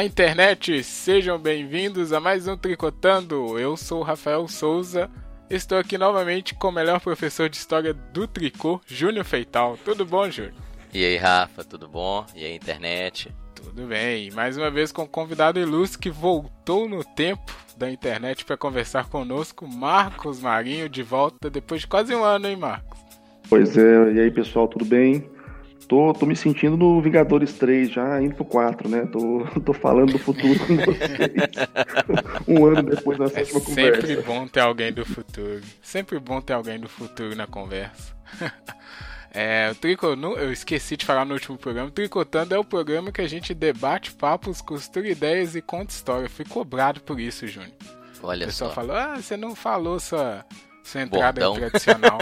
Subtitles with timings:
[0.00, 0.82] Olá, internet!
[0.82, 3.58] Sejam bem-vindos a mais um Tricotando.
[3.58, 5.10] Eu sou o Rafael Souza.
[5.50, 9.76] Estou aqui novamente com o melhor professor de história do tricô, Júnior Feital.
[9.84, 10.54] Tudo bom, Júnior?
[10.94, 12.24] E aí, Rafa, tudo bom?
[12.34, 13.30] E aí, internet?
[13.54, 14.30] Tudo bem.
[14.30, 19.06] Mais uma vez com um convidado ilustre que voltou no tempo da internet para conversar
[19.10, 22.98] conosco, Marcos Marinho, de volta depois de quase um ano, hein, Marcos?
[23.50, 24.12] Pois é.
[24.14, 25.28] E aí, pessoal, tudo bem?
[25.90, 29.06] Tô, tô me sentindo no Vingadores 3, já indo pro 4, né?
[29.06, 31.18] Tô, tô falando do futuro com vocês.
[32.46, 34.06] um ano depois da sétima é conversa.
[34.06, 35.60] Sempre bom ter alguém do futuro.
[35.82, 38.14] Sempre bom ter alguém do futuro na conversa.
[39.32, 41.86] É, o Trico, eu esqueci de falar no último programa.
[41.86, 46.24] O Tricotando é o programa que a gente debate papos, costura ideias e conta história.
[46.24, 47.70] Eu fui cobrado por isso, Júnior.
[48.24, 48.74] Olha o pessoal só.
[48.74, 50.44] falou: ah, você não falou sua,
[50.82, 51.68] sua entrada Bordão.
[51.68, 52.18] tradicional.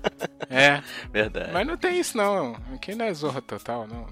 [0.48, 0.82] é,
[1.12, 1.52] Verdade.
[1.52, 2.56] mas não tem isso não.
[2.74, 4.06] Aqui não é zorra total, não.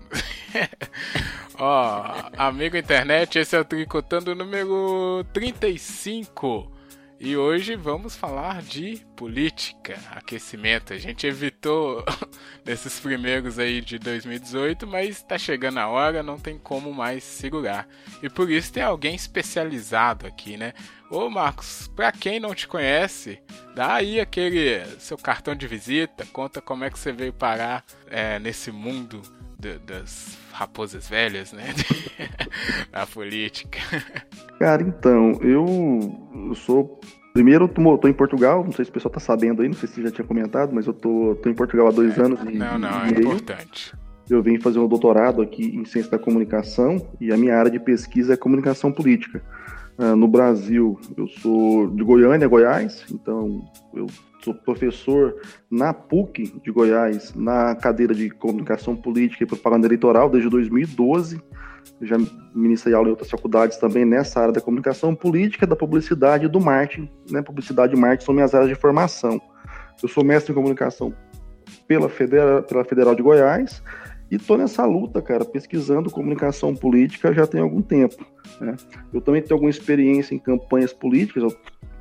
[1.58, 6.80] Ó, amigo internet, esse é o Tricotando número 35.
[7.22, 10.94] E hoje vamos falar de política, aquecimento.
[10.94, 12.02] A gente evitou
[12.64, 17.86] nesses primeiros aí de 2018, mas tá chegando a hora, não tem como mais segurar.
[18.22, 20.72] E por isso tem alguém especializado aqui, né?
[21.10, 23.40] Ô Marcos, pra quem não te conhece,
[23.74, 28.38] dá aí aquele seu cartão de visita, conta como é que você veio parar é,
[28.38, 29.20] nesse mundo
[29.58, 31.64] de- das raposas velhas, né?
[32.92, 33.80] da política.
[34.58, 37.00] Cara, então, eu, eu sou.
[37.32, 39.88] Primeiro, eu tô, em Portugal, não sei se o pessoal tá sabendo aí, não sei
[39.88, 42.78] se já tinha comentado, mas eu tô, tô em Portugal há dois anos e, Não,
[42.78, 43.94] não, e é importante.
[44.28, 47.80] Eu vim fazer um doutorado aqui em ciência da comunicação e a minha área de
[47.80, 49.42] pesquisa é comunicação política.
[50.02, 54.06] Ah, no Brasil, eu sou de Goiânia, Goiás, então eu
[54.42, 55.36] sou professor
[55.70, 61.38] na PUC de Goiás, na cadeira de comunicação política e propaganda eleitoral desde 2012.
[62.00, 62.16] Eu já
[62.54, 66.60] ministrei aula em outras faculdades também nessa área da comunicação política, da publicidade e do
[66.60, 67.10] marketing.
[67.30, 67.42] Né?
[67.42, 69.38] Publicidade e marketing são minhas áreas de formação.
[70.02, 71.14] Eu sou mestre em comunicação
[71.86, 73.82] pela Federal, pela Federal de Goiás
[74.30, 78.24] e tô nessa luta, cara, pesquisando comunicação política já tem algum tempo.
[78.60, 78.76] né?
[79.12, 81.56] Eu também tenho alguma experiência em campanhas políticas, eu,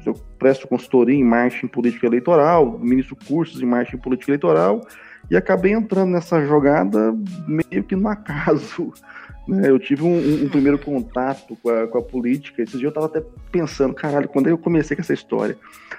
[0.05, 4.81] eu presto consultoria em marketing política eleitoral, ministro cursos em marketing política eleitoral,
[5.29, 7.15] e acabei entrando nessa jogada
[7.47, 8.93] meio que no acaso.
[9.47, 9.67] né?
[9.69, 13.07] Eu tive um, um- primeiro contato com a, com a política, esses dias eu tava
[13.07, 15.57] até pensando, caralho, quando é eu comecei com essa história?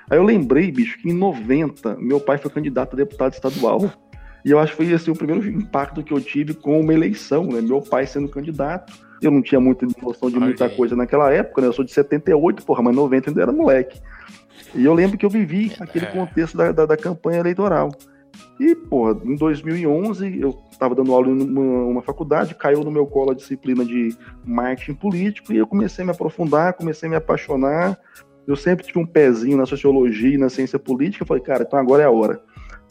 [0.09, 3.91] Aí eu lembrei, bicho, que em 90 meu pai foi candidato a deputado estadual.
[4.45, 7.45] E eu acho que foi assim, o primeiro impacto que eu tive com uma eleição,
[7.45, 7.61] né?
[7.61, 8.93] Meu pai sendo candidato.
[9.21, 11.69] Eu não tinha muita noção de muita coisa naquela época, né?
[11.69, 14.01] Eu sou de 78, porra, mas 90 ainda era moleque.
[14.75, 15.83] E eu lembro que eu vivi É.
[15.83, 17.91] aquele contexto da, da, da campanha eleitoral.
[18.59, 23.07] E, porra, em 2011, eu estava dando aula em uma, uma faculdade, caiu no meu
[23.07, 24.15] colo a disciplina de
[24.45, 27.99] marketing político e eu comecei a me aprofundar, comecei a me apaixonar.
[28.47, 31.23] Eu sempre tive um pezinho na sociologia e na ciência política.
[31.23, 32.41] Eu falei, cara, então agora é a hora.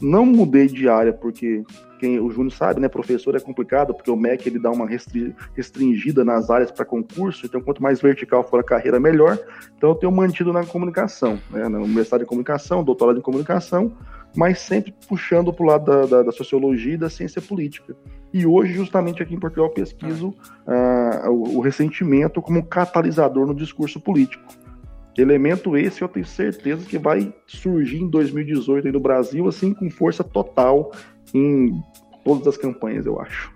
[0.00, 1.62] Não mudei de área, porque
[1.98, 2.88] quem o Júnior sabe, né?
[2.88, 7.44] Professor é complicado, porque o MEC ele dá uma restri- restringida nas áreas para concurso,
[7.44, 9.38] então quanto mais vertical for a carreira, melhor.
[9.76, 11.68] Então eu tenho mantido na comunicação, né?
[11.68, 13.92] Na Universidade de Comunicação, doutorado em comunicação,
[14.34, 17.94] mas sempre puxando para o lado da, da- da sociologia e da ciência política.
[18.32, 20.32] E hoje, justamente aqui em Portugal, pesquiso
[20.66, 24.42] ah, o, o ressentimento como catalisador no discurso político.
[25.16, 29.90] Elemento esse eu tenho certeza que vai surgir em 2018 aí no Brasil, assim, com
[29.90, 30.92] força total
[31.34, 31.82] em
[32.24, 33.52] todas as campanhas, eu acho.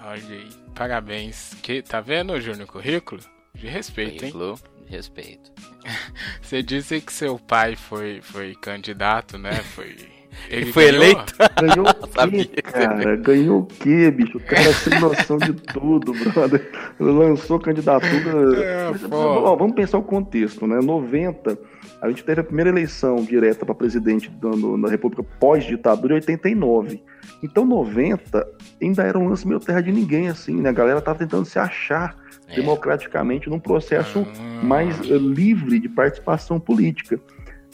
[0.00, 1.54] Olha aí, parabéns.
[1.62, 3.20] Que, tá vendo, Júnior, currículo?
[3.54, 4.32] De respeito, hein?
[4.32, 5.52] Currículo de respeito.
[6.40, 9.52] Você disse que seu pai foi, foi candidato, né?
[9.54, 10.17] Foi.
[10.50, 11.02] Ele foi ganhou?
[11.02, 11.34] eleito?
[11.60, 12.44] Ganhou o Sabia.
[12.44, 13.16] quê, cara?
[13.16, 14.38] Ganhou o quê, bicho?
[14.38, 16.70] O cara sem noção de tudo, brother.
[16.98, 18.62] Lançou candidatura.
[18.64, 20.80] É, Mas, ó, vamos pensar o contexto, né?
[20.80, 21.58] 90,
[22.00, 26.16] a gente teve a primeira eleição direta para presidente da, no- na República pós-ditadura em
[26.16, 27.02] 89.
[27.42, 28.46] Então, 90
[28.80, 30.70] ainda era um lance meio terra de ninguém, assim, né?
[30.70, 32.16] A galera tava tentando se achar
[32.48, 32.54] É.
[32.56, 37.20] democraticamente num processo Ah, mais eh, livre de participação política.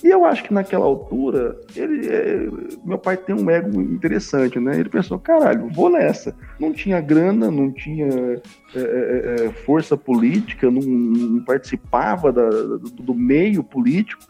[0.04, 2.48] E eu acho que naquela altura, ele, eh,
[2.84, 4.78] meu pai tem um ego interessante, né?
[4.78, 6.36] Ele pensou, caralho, vou nessa.
[6.60, 8.40] Não tinha grana, não tinha eh,
[8.74, 14.22] eh, eh, força política, não, não participava da- do, meio político,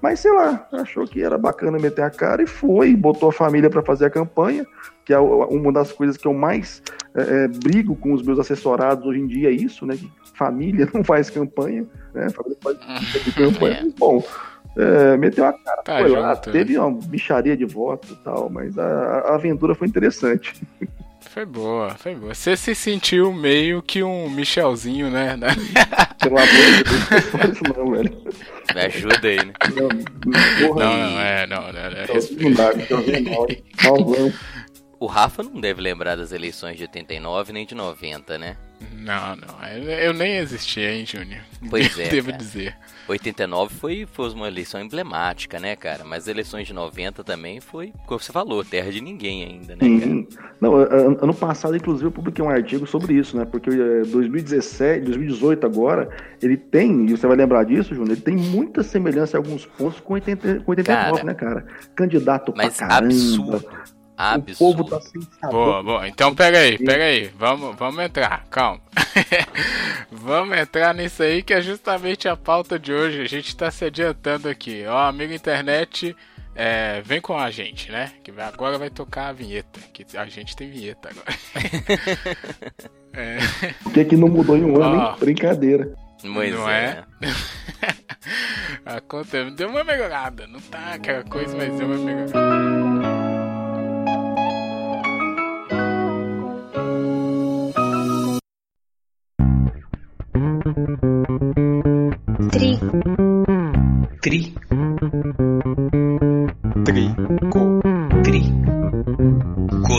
[0.00, 3.68] mas sei lá, achou que era bacana meter a cara e foi, botou a família
[3.68, 4.64] para fazer a campanha,
[5.04, 6.80] que é uma das coisas que eu mais
[7.64, 9.96] brigo com os meus assessorados hoje em dia, é isso, né?
[9.96, 11.84] Que família não faz campanha,
[12.14, 12.28] né?
[12.30, 12.76] Família faz
[13.34, 13.74] campanha.
[13.78, 13.98] É.
[13.98, 14.22] Bom,
[14.76, 18.50] é, meteu a cara, Tá foi lá, junto, teve uma bicharia de voto e tal,
[18.50, 20.54] mas a, a aventura foi interessante.
[21.28, 22.32] Foi boa, foi boa.
[22.32, 25.36] Você se sentiu meio que um Michelzinho, né?
[26.18, 28.22] Pelo amor de Deus, não faz isso não, velho.
[28.74, 29.52] Me ajuda aí, né?
[29.74, 32.06] Não, porra, Não, não é, não, não, é.
[32.40, 33.46] Não dá, Michelzinho mal.
[33.84, 34.32] Malvão.
[34.98, 38.56] O Rafa não deve lembrar das eleições de 89 nem de 90, né?
[38.94, 39.68] Não, não.
[39.68, 41.42] Eu eu nem existia, hein, Júnior?
[41.68, 42.38] Pois é, Devo cara.
[42.38, 42.76] dizer.
[43.08, 46.04] 89 foi, foi uma eleição emblemática, né, cara?
[46.04, 49.80] Mas as eleições de 90 também foi, como você falou, terra de ninguém ainda, né?
[49.82, 50.26] Sim.
[50.60, 53.44] Não, ano passado, inclusive, eu publiquei um artigo sobre isso, né?
[53.44, 56.08] Porque eh, 2017, 2018 agora,
[56.42, 60.00] ele tem, e você vai lembrar disso, Júnior, ele tem muita semelhança em alguns pontos
[60.00, 61.66] com, 80, com 89, Cara, né, cara?
[61.94, 63.06] Candidato Mas pra caramba.
[63.06, 63.95] absurdo.
[64.18, 64.84] O Absurdo.
[64.84, 65.52] povo tá sem saber.
[65.52, 66.08] Boa, boa.
[66.08, 67.30] Então pega aí, pega aí.
[67.38, 68.80] Vamos, vamos entrar, calma.
[70.10, 73.20] vamos entrar nisso aí que é justamente a pauta de hoje.
[73.20, 74.84] A gente tá se adiantando aqui.
[74.86, 76.16] Ó, amigo internet,
[76.54, 78.12] é, vem com a gente, né?
[78.24, 79.78] Que agora vai tocar a vinheta.
[79.92, 81.38] Que a gente tem vinheta agora.
[83.12, 83.38] é,
[83.84, 85.16] O que, que não mudou em um ano, hein?
[85.20, 85.94] Brincadeira.
[86.22, 87.04] Pois não é.
[87.20, 87.28] é?
[88.96, 90.46] a conta deu uma melhorada.
[90.46, 92.95] Não tá aquela coisa, mas deu uma melhorada.
[102.50, 102.78] Tri,
[104.20, 104.52] Tri.
[106.84, 107.14] Tri.
[107.50, 107.80] Co.
[108.22, 108.40] Tri.
[109.86, 109.96] Co.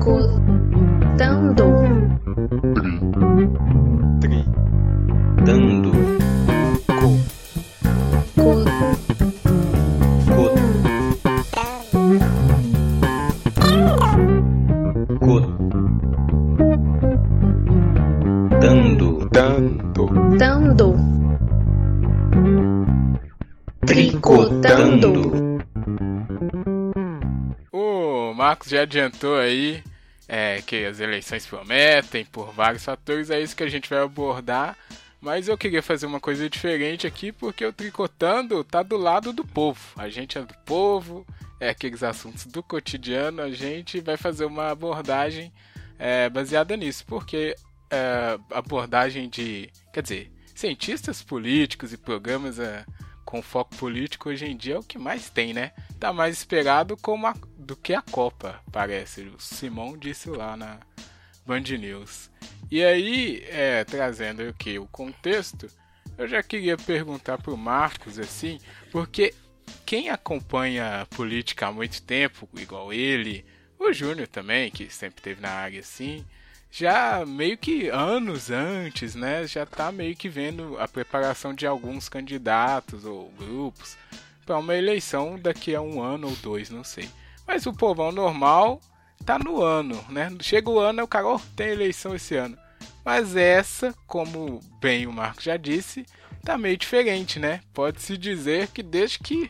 [0.00, 1.66] cotando,
[2.74, 2.83] Tri.
[24.24, 25.60] Tricotando,
[27.70, 29.84] O Marcos já adiantou aí
[30.26, 34.78] é, que as eleições prometem por vários fatores, é isso que a gente vai abordar.
[35.20, 39.44] Mas eu queria fazer uma coisa diferente aqui, porque o Tricotando tá do lado do
[39.44, 39.80] povo.
[39.96, 41.26] A gente é do povo,
[41.60, 45.52] é aqueles assuntos do cotidiano, a gente vai fazer uma abordagem
[45.98, 47.54] é, baseada nisso, porque
[47.90, 49.70] é, abordagem de.
[49.92, 52.84] Quer dizer, cientistas políticos e programas é,
[53.24, 55.72] com foco político hoje em dia é o que mais tem, né?
[55.98, 59.22] Tá mais esperado como a- do que a Copa, parece.
[59.22, 60.78] O Simão disse lá na
[61.46, 62.30] Band News.
[62.70, 65.66] E aí, é, trazendo aqui o contexto,
[66.16, 68.58] eu já queria perguntar pro Marcos, assim,
[68.90, 69.34] porque
[69.84, 73.44] quem acompanha política há muito tempo, igual ele,
[73.78, 76.24] o Júnior também, que sempre teve na área assim,
[76.76, 82.08] já meio que anos antes, né, já tá meio que vendo a preparação de alguns
[82.08, 83.96] candidatos ou grupos
[84.44, 87.08] para uma eleição daqui a um ano ou dois, não sei.
[87.46, 88.80] Mas o povão normal
[89.24, 90.34] tá no ano, né?
[90.40, 92.58] Chega o ano, o cara, oh, tem eleição esse ano.
[93.04, 96.04] Mas essa, como bem o Marco já disse,
[96.42, 97.60] tá meio diferente, né?
[97.72, 99.48] Pode-se dizer que desde que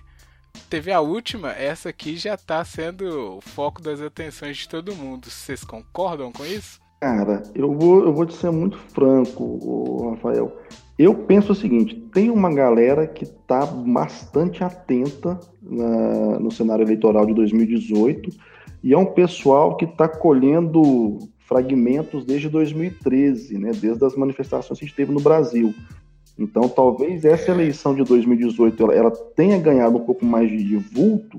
[0.69, 5.31] teve a última, essa aqui já tá sendo o foco das atenções de todo mundo.
[5.31, 6.84] Vocês concordam com isso?
[7.05, 10.57] Cara, eu vou, eu vou te ser muito franco, Rafael.
[10.99, 17.27] Eu penso o seguinte: tem uma galera que está bastante atenta na- no cenário eleitoral
[17.27, 18.31] de 2018
[18.83, 24.87] e é um pessoal que está colhendo fragmentos desde 2013, né, desde as manifestações que
[24.87, 25.75] a gente teve no Brasil.
[26.39, 31.37] Então, talvez essa eleição de 2018 ela, ela tenha ganhado um pouco mais de vulto,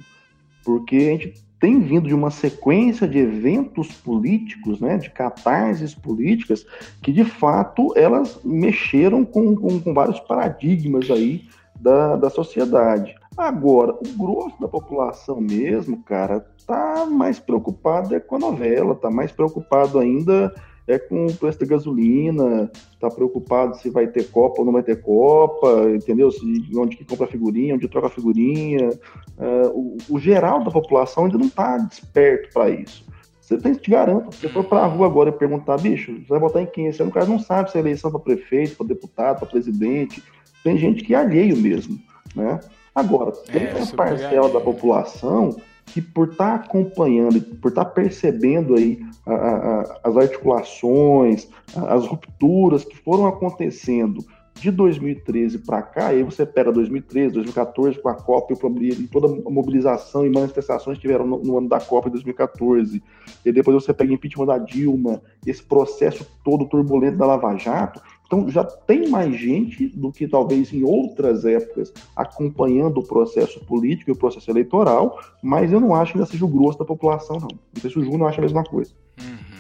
[0.64, 6.66] porque a gente tem vindo de uma sequência de eventos políticos, né, de catarses políticas,
[7.02, 11.44] que de fato elas mexeram com, com, com vários paradigmas aí
[11.80, 13.16] da, da sociedade.
[13.38, 19.12] Agora, o grosso da população mesmo, cara, tá mais preocupado é com a novela, tá
[19.12, 20.54] mais preocupado ainda
[20.88, 24.84] é com o preço da gasolina, tá preocupado se vai ter Copa ou não vai
[24.84, 26.32] ter Copa, entendeu?
[26.32, 28.90] Se, onde que compra figurinha, onde troca figurinha.
[29.38, 33.04] Uh, o, o, geral da população ainda não tá desperto para isso.
[33.42, 36.40] Você tem, te garanto, se você for pra rua agora e perguntar, bicho, você vai
[36.40, 36.88] votar em quem?
[36.88, 40.24] Esse ano o cara não sabe se é eleição para prefeito, para deputado, para presidente.
[40.64, 42.00] Tem gente que é alheio mesmo,
[42.36, 42.60] né?
[42.94, 49.00] Agora, tem É, uma parcela da população que por estar acompanhando, por estar percebendo aí
[49.26, 54.24] a- a- as articulações, a- as rupturas que foram acontecendo
[54.56, 59.50] de 2013 para cá, aí você pega 2013, 2014 com a Copa e toda a
[59.50, 63.04] mobilização e manifestações que tiveram no, no ano da Copa de 2014,
[63.44, 68.02] e depois você pega o impeachment da Dilma, esse processo todo turbulento da Lava Jato,
[68.26, 74.10] então já tem mais gente do que talvez em outras épocas acompanhando o processo político
[74.10, 77.38] e o processo eleitoral, mas eu não acho que ainda seja o grosso da população,
[77.38, 77.48] não.
[77.50, 78.92] Não sei se o Júnior acha a mesma coisa.
[79.22, 79.56] Uhum.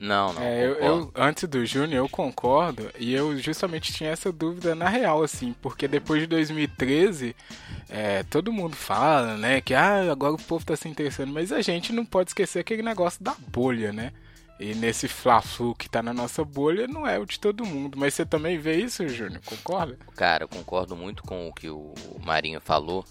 [0.00, 0.40] Não, não.
[0.42, 4.88] É, eu, eu- antes do Júnior, eu concordo, e eu justamente tinha essa dúvida na
[4.88, 7.34] real, assim, porque depois de 2013,
[7.88, 11.60] é, todo mundo fala, né, que ah, agora o povo tá se interessando, mas a
[11.62, 14.12] gente não pode esquecer aquele negócio da bolha, né?
[14.58, 17.96] E nesse fla-flu que tá na nossa bolha, não é o de todo mundo.
[17.96, 19.40] Mas você também vê isso, Júnior?
[19.44, 19.96] Concorda?
[20.16, 23.04] Cara, eu concordo muito com o que o Marinho falou,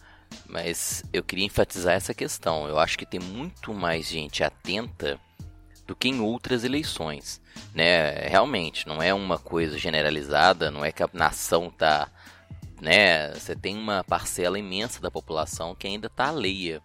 [0.45, 2.67] mas eu queria enfatizar essa questão.
[2.67, 5.19] Eu acho que tem muito mais gente atenta
[5.85, 7.41] do que em outras eleições,
[7.73, 8.27] né?
[8.27, 12.09] Realmente, não é uma coisa generalizada, não é que a nação tá,
[12.81, 13.33] né?
[13.33, 16.81] Você tem uma parcela imensa da população que ainda tá alheia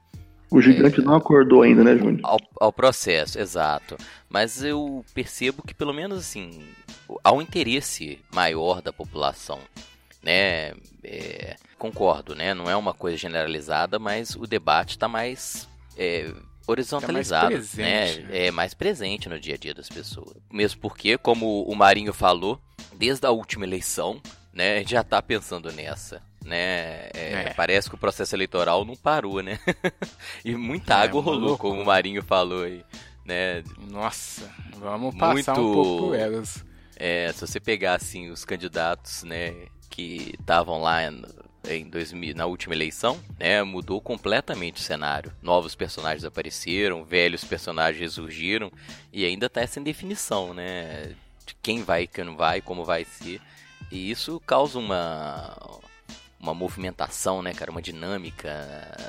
[0.52, 2.20] O gigante não acordou ainda, né, Júnior?
[2.22, 3.96] ao, ao processo, exato.
[4.28, 6.62] Mas eu percebo que pelo menos assim
[7.24, 9.58] há um interesse maior da população,
[10.22, 10.74] né?
[11.02, 12.52] É, concordo, né?
[12.52, 16.30] Não é uma coisa generalizada, mas o debate está mais é,
[16.66, 18.28] horizontalizado, presente, né?
[18.28, 18.46] né?
[18.46, 20.36] É mais presente no dia a dia das pessoas.
[20.52, 22.60] Mesmo porque, como o Marinho falou,
[22.94, 24.20] desde a última eleição,
[24.52, 24.76] né?
[24.76, 26.22] A gente já tá pensando nessa.
[26.44, 27.08] Né?
[27.14, 27.54] É, É.
[27.54, 29.58] Parece que o processo eleitoral não parou, né?
[30.44, 32.84] e muita É, água uma rolou, como o Marinho falou aí.
[33.24, 33.62] Né?
[33.88, 36.64] Nossa, vamos passar um pouco por elas.
[36.96, 39.54] É, se você pegar assim os candidatos, né,
[39.90, 41.22] que estavam lá em,
[41.68, 45.32] em 2000, na última eleição, né, mudou completamente o cenário.
[45.42, 48.70] Novos personagens apareceram, velhos personagens ressurgiram
[49.12, 51.14] e ainda tá essa indefinição, né,
[51.46, 53.40] de quem vai, quem não vai, como vai ser.
[53.90, 55.56] E isso causa uma
[56.42, 58.50] uma movimentação, né, cara, uma dinâmica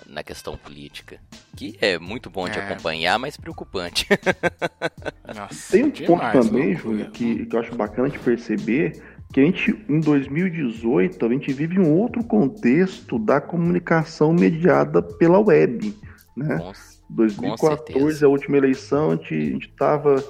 [0.08, 1.18] na questão política,
[1.58, 2.62] que é muito bom de É.
[2.62, 4.08] acompanhar, mas preocupante.
[5.36, 6.78] Nossa, Tem um ponto demais, também, loucura.
[6.92, 9.02] Júnior, que, que eu acho bacana de perceber,
[9.34, 15.40] que a gente, em 2018, a gente vive um outro contexto da comunicação mediada pela
[15.40, 15.92] web,
[16.38, 16.58] né?
[16.60, 16.72] Com
[17.10, 18.26] 2014, certeza.
[18.28, 20.24] a última eleição, a gente estava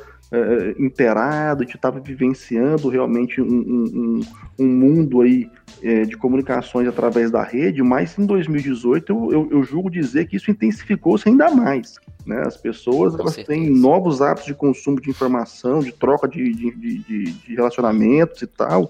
[0.80, 4.22] inteirado, a gente estava vivenciando realmente um, um-
[4.60, 5.50] um- mundo aí
[5.82, 10.38] é, de comunicações através da rede, mas em 2018 eu, eu, eu julgo dizer que
[10.38, 11.96] isso intensificou-se ainda mais.
[12.26, 12.42] Né?
[12.46, 16.72] As pessoas Com elas têm novos hábitos de consumo de informação, de troca de, de,
[16.72, 16.98] de-
[17.34, 18.90] de- relacionamentos e tal,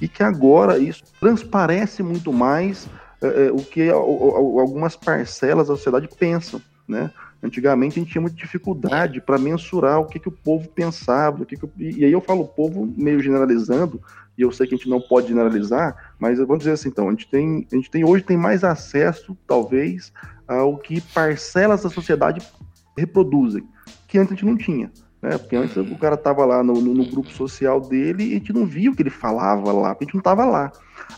[0.00, 2.88] e que agora isso transparece muito mais
[3.20, 7.10] é, é, o que algumas parcelas da sociedade pensam, né?
[7.42, 11.46] Antigamente a gente tinha muita dificuldade para mensurar o que, que o povo pensava, o
[11.46, 14.00] que que o- e aí eu falo povo meio generalizando,
[14.36, 17.10] e eu sei que a gente não pode generalizar, mas vamos dizer assim, então, a
[17.10, 20.12] gente tem, a gente tem hoje tem mais acesso, talvez,
[20.46, 22.40] ao que parcelas da sociedade
[22.96, 23.64] reproduzem,
[24.08, 24.90] que antes a gente não tinha.
[25.20, 25.36] Né?
[25.36, 28.52] Porque antes o cara tava lá no, no- no grupo social dele e a gente
[28.52, 30.72] não via o que ele falava lá, porque a gente não tava lá.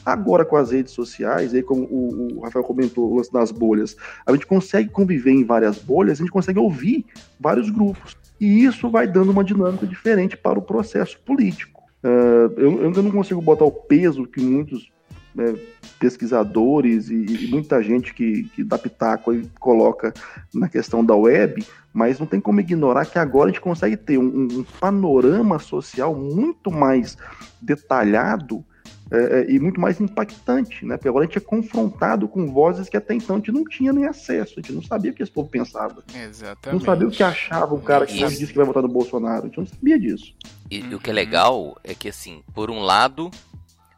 [0.04, 3.97] Agora, com as redes sociais, aí como o, o Rafael comentou, o lance das bolhas,
[4.26, 7.04] a gente consegue conviver em várias bolhas, a gente consegue ouvir
[7.38, 8.16] vários grupos.
[8.40, 11.83] E isso vai dando uma dinâmica diferente para o processo político.
[12.02, 14.90] Ah, eu, eu ainda não consigo botar o peso que muitos
[15.35, 15.55] né,
[15.99, 20.13] pesquisadores e, e muita gente que, que dá pitaco aí coloca
[20.53, 24.19] na questão da web, mas não tem como ignorar que agora a gente consegue ter
[24.19, 27.17] um, um panorama social muito mais
[27.61, 28.65] detalhado
[29.13, 30.97] é, é, e muito mais impactante, né?
[30.97, 33.93] Porque agora a gente é confrontado com vozes que até então a gente não tinha
[33.93, 36.79] nem acesso, a gente não sabia o que esse povo pensava, Exatamente.
[36.79, 38.25] não sabia o que achava o cara que Isso.
[38.25, 40.33] hoje disse que vai votar no Bolsonaro, a gente não sabia disso.
[40.71, 41.17] E, e o que é Uhum.
[41.17, 43.33] legal é que, assim, por um lado,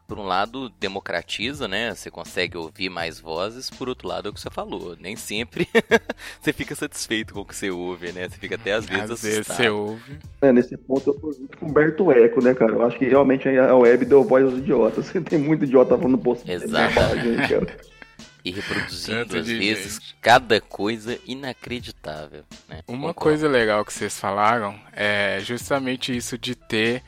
[0.07, 1.93] por um lado, democratiza, né?
[1.93, 4.95] Você consegue ouvir mais vozes, por outro lado, é o que você falou.
[4.99, 5.67] Nem sempre
[6.41, 8.29] você fica satisfeito com o que você ouve, né?
[8.29, 9.57] Você fica até às vezes Às vezes assustado.
[9.57, 10.19] você ouve.
[10.41, 12.73] É, nesse ponto eu tô junto com o Humberto Eco, né, cara?
[12.73, 15.11] Eu acho que realmente a web deu voz aos idiotas.
[15.29, 16.63] Tem muito idiota falando Bolsonaro.
[16.63, 17.49] Exatamente.
[17.49, 17.77] cara.
[18.45, 20.17] E reproduzindo, às vezes, gente.
[20.21, 22.43] cada coisa inacreditável.
[22.67, 22.81] Né?
[22.87, 23.13] Uma Concordo.
[23.13, 27.01] coisa legal que vocês falaram é justamente isso de ter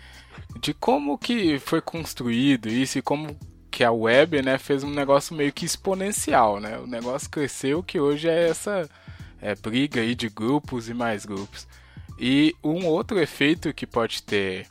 [0.60, 3.38] de como que foi construído isso e como
[3.70, 6.78] que a web, né, fez um negócio meio que exponencial, né?
[6.80, 8.90] O negócio cresceu que hoje é essa
[9.42, 11.68] é, briga aí de grupos e mais grupos.
[12.18, 14.68] E um outro efeito que pode ter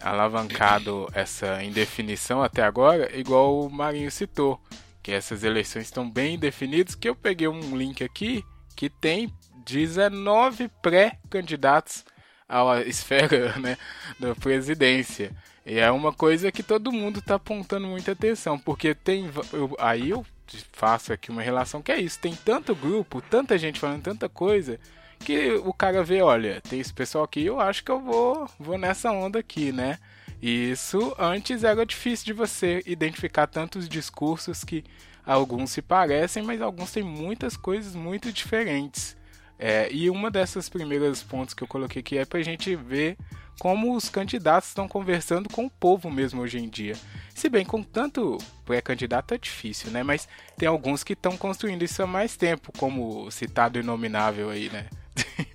[0.00, 4.58] alavancado essa indefinição até agora, igual o Marinho citou,
[5.02, 8.42] que essas eleições estão bem definidas, que eu peguei um link aqui
[8.74, 9.30] que tem
[9.66, 12.04] 19 pré-candidatos
[12.50, 13.76] à esfera né,
[14.18, 15.32] da presidência.
[15.64, 19.30] E é uma coisa que todo mundo está apontando muita atenção, porque tem.
[19.52, 20.24] eu- aí eu
[20.72, 24.78] faço aqui uma relação que é isso: tem tanto grupo, tanta gente falando tanta coisa,
[25.20, 28.78] que o cara vê, olha, tem esse pessoal aqui, eu acho que eu vou, vou
[28.78, 29.98] nessa onda aqui, né?
[30.42, 34.82] E isso antes era difícil de você identificar tantos discursos que
[35.24, 39.16] alguns se parecem, mas alguns têm muitas coisas muito diferentes.
[39.62, 43.18] É, e uma dessas primeiras pontos que eu coloquei aqui é pra gente ver
[43.60, 46.94] como os candidatos estão conversando com o povo mesmo hoje em dia.
[47.34, 50.02] Se bem com tanto pré-candidato é difícil, né?
[50.02, 50.26] Mas
[50.56, 54.86] tem alguns que estão construindo isso há mais tempo, como o citado inominável aí, né?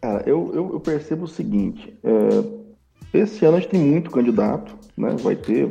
[0.00, 4.74] Cara, eu, eu, eu percebo o seguinte: é, esse ano a gente tem muito candidato,
[4.96, 5.10] né?
[5.20, 5.68] Vai ter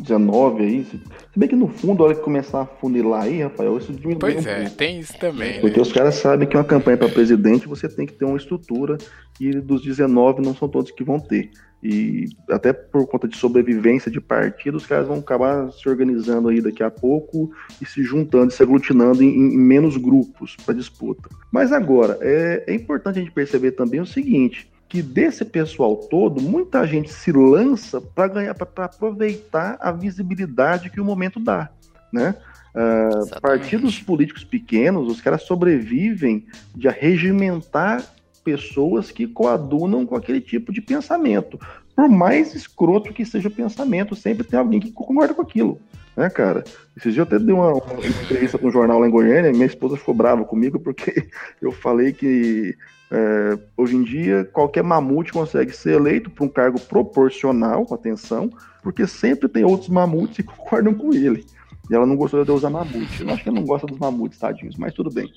[0.00, 0.84] 19 aí.
[0.84, 1.00] Se,
[1.36, 4.44] bem que no fundo, a hora que começar a funilar aí, Rafael, isso diminui Pois
[4.44, 4.76] um é, pouco.
[4.76, 5.82] tem isso também, Porque né?
[5.82, 8.98] os caras sabem que uma campanha para presidente você tem que ter uma estrutura
[9.40, 11.50] e dos 19 não são todos que vão ter.
[11.82, 16.60] E até por conta de sobrevivência de partido, os caras vão acabar se organizando aí
[16.60, 17.50] daqui a pouco
[17.80, 21.28] e se juntando, se aglutinando em, em menos grupos para disputa.
[21.50, 26.40] Mas agora, é, é importante a gente perceber também o seguinte: que desse pessoal todo,
[26.40, 31.70] muita gente se lança para ganhar, para aproveitar a visibilidade que o momento dá,
[32.12, 32.34] né?
[32.76, 33.40] Exatamente.
[33.40, 38.04] partidos políticos pequenos, os caras sobrevivem de regimentar
[38.44, 41.58] pessoas que coadunam com aquele tipo de pensamento.
[41.96, 45.80] Por mais escroto que seja o pensamento, sempre tem alguém que concorda com aquilo,
[46.14, 46.62] né, cara?
[46.94, 49.64] Esses dias eu até dei uma, uma entrevista para um jornal lá em Goiânia, minha
[49.64, 51.28] esposa ficou brava comigo porque
[51.60, 52.76] eu falei que
[53.10, 58.50] é, hoje em dia qualquer mamute consegue ser eleito para um cargo proporcional, atenção,
[58.82, 61.44] porque sempre tem outros mamutes que concordam com ele.
[61.88, 63.22] E ela não gostou de usar mamute.
[63.22, 65.30] Eu acho que ela não gosta dos mamutes, tadinhos, mas tudo bem.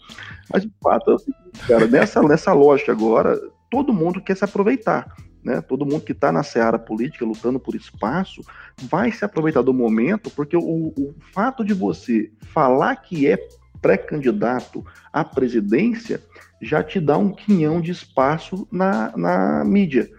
[0.51, 4.43] Mas o fato é o seguinte, cara, nessa, nessa lógica agora, todo mundo quer se
[4.43, 5.15] aproveitar.
[5.43, 5.61] Né?
[5.61, 8.41] Todo mundo que está na seara política, lutando por espaço,
[8.77, 13.37] vai se aproveitar do momento, porque o, o fato de você falar que é
[13.79, 14.83] pré-candidato
[15.13, 16.21] à presidência
[16.61, 20.09] já te dá um quinhão de espaço na, na mídia,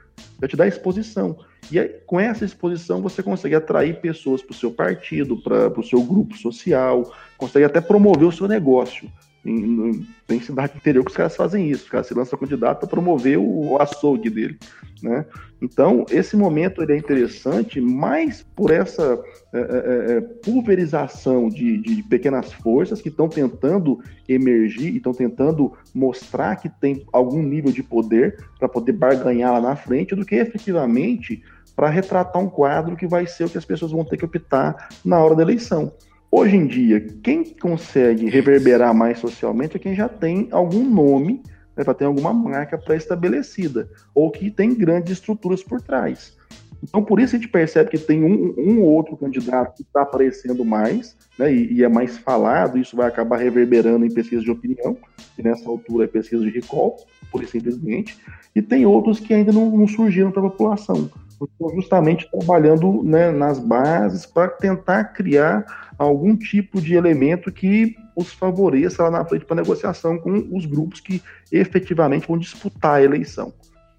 [0.41, 1.39] já te dá exposição.
[1.71, 5.85] E aí, com essa exposição você consegue atrair pessoas para o seu partido, para o
[5.85, 9.11] seu grupo social, consegue até promover o seu negócio.
[9.45, 12.81] Em, em- tem cidade interior que os caras fazem isso, os caras se lançam candidato
[12.81, 14.59] para promover o, o açougue dele.
[15.03, 15.25] Né?
[15.63, 19.19] Então, esse momento ele é interessante mais por essa
[19.53, 23.99] é, é, é, pulverização de, de pequenas forças que estão tentando
[24.29, 29.77] emergir estão tentando mostrar que tem algum nível de poder para poder barganhar lá na
[29.77, 31.43] frente, do que efetivamente
[31.75, 34.91] para retratar um quadro que vai ser o que as pessoas vão ter que optar
[35.03, 35.93] na hora da eleição.
[36.33, 41.43] Hoje em dia, quem consegue reverberar mais socialmente é quem já tem algum nome,
[41.77, 46.39] né, já tem alguma marca pré-estabelecida, ou que tem grandes estruturas por trás.
[46.83, 50.03] Então, por isso a gente percebe que tem um, um ou outro candidato que está
[50.03, 54.53] aparecendo mais, né, e, e é mais falado, isso vai acabar reverberando em pesquisa de
[54.53, 54.97] opinião,
[55.35, 56.97] que nessa altura é pesquisa de recall,
[57.31, 58.17] por simplesmente,
[58.55, 61.11] e tem outros que ainda não, não surgiram para a população.
[61.43, 68.33] Estão justamente trabalhando né, nas bases para tentar criar algum tipo de elemento que os
[68.33, 73.53] favoreça lá na frente para negociação com os grupos que efetivamente vão disputar a eleição.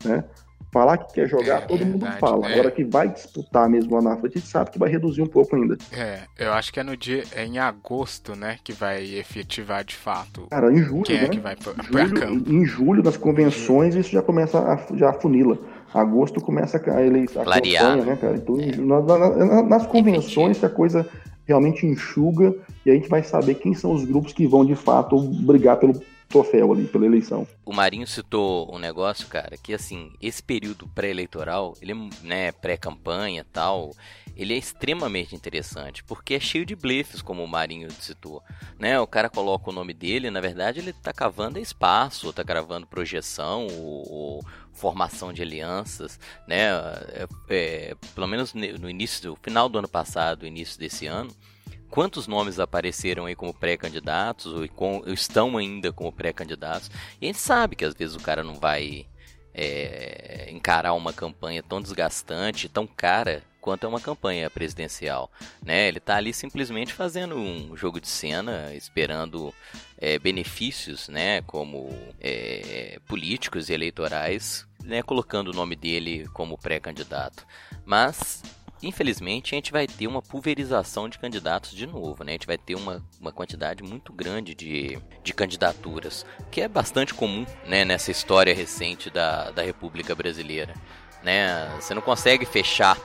[0.03, 0.23] Né?
[0.73, 2.47] Falar que quer jogar, É todo mundo verdade, fala.
[2.49, 2.53] é.
[2.53, 5.27] Agora que vai disputar mesmo lá na frente, a gente sabe que vai reduzir um
[5.27, 5.77] pouco ainda.
[5.91, 9.95] É, eu acho que é no dia, é em agosto, né, que vai efetivar de
[9.95, 11.25] fato Cara, em julho, quem né?
[11.25, 12.49] é que vai pra, pra Julho- campo.
[12.51, 15.57] em julho, nas convenções, isso já começa a, já afunila.
[15.93, 18.15] Agosto começa a eleição, a campanha, né?
[18.19, 18.35] cara?
[18.37, 21.05] Então, na- na- na- nas convenções que a coisa
[21.51, 25.19] realmente enxuga e a gente vai saber quem são os grupos que vão, de fato,
[25.19, 27.45] brigar pelo troféu ali, pela eleição.
[27.65, 33.45] O Marinho citou um negócio, cara, que assim, esse período pré-eleitoral, ele, é, né, pré-campanha
[33.51, 33.91] tal,
[34.35, 38.41] ele é extremamente interessante, porque é cheio de blefes, como o Marinho citou,
[38.79, 38.99] né?
[38.99, 43.67] O cara coloca o nome dele, na verdade ele tá cavando espaço, tá gravando projeção,
[43.67, 46.69] ou, ou formação de alianças, né?
[46.69, 51.31] É, é, pelo menos no início, no final do ano passado, início desse ano,
[51.89, 56.89] quantos nomes apareceram aí como pré-candidatos ou com- estão ainda como pré-candidatos.
[57.19, 59.05] E a gente sabe que às vezes o cara não vai
[59.53, 65.29] é, encarar uma campanha tão desgastante, tão cara quanto é uma campanha presidencial,
[65.63, 65.87] né?
[65.87, 69.53] Ele tá ali simplesmente fazendo um jogo de cena, esperando
[70.01, 71.41] é, benefícios, né?
[71.43, 75.03] Como é, políticos e eleitorais, né?
[75.03, 77.45] Colocando o nome dele como pré-candidato.
[77.85, 78.41] Mas
[78.83, 82.31] Infelizmente, a gente vai ter uma pulverização de candidatos de novo, né?
[82.31, 87.13] A gente vai ter uma, uma quantidade muito grande de, de candidaturas, que é bastante
[87.13, 87.85] comum, né?
[87.85, 90.73] Nessa história recente da, da República Brasileira,
[91.21, 91.69] né?
[91.79, 92.97] Você não consegue fechar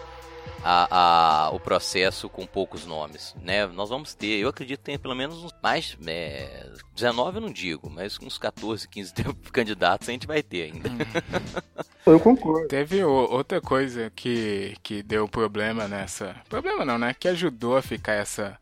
[0.69, 3.67] a, a- o processo com poucos nomes, né?
[3.69, 7.53] Nós vamos ter, eu acredito que tem pelo menos uns mais, é, 19 eu não
[7.53, 9.13] digo, mas uns 14, 15
[9.53, 10.91] candidatos a gente vai ter ainda.
[12.05, 12.69] Eu concordo.
[12.69, 16.37] Teve o- outra coisa que, que deu problema nessa.
[16.49, 17.13] Problema não, né?
[17.19, 18.57] Que ajudou a ficar essa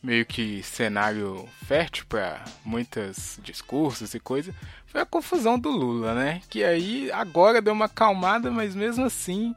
[0.00, 4.54] meio que cenário fértil para muitos discursos e coisa,
[4.86, 6.40] foi a confusão do Lula, né?
[6.48, 9.56] Que aí agora deu uma calmada, mas mesmo assim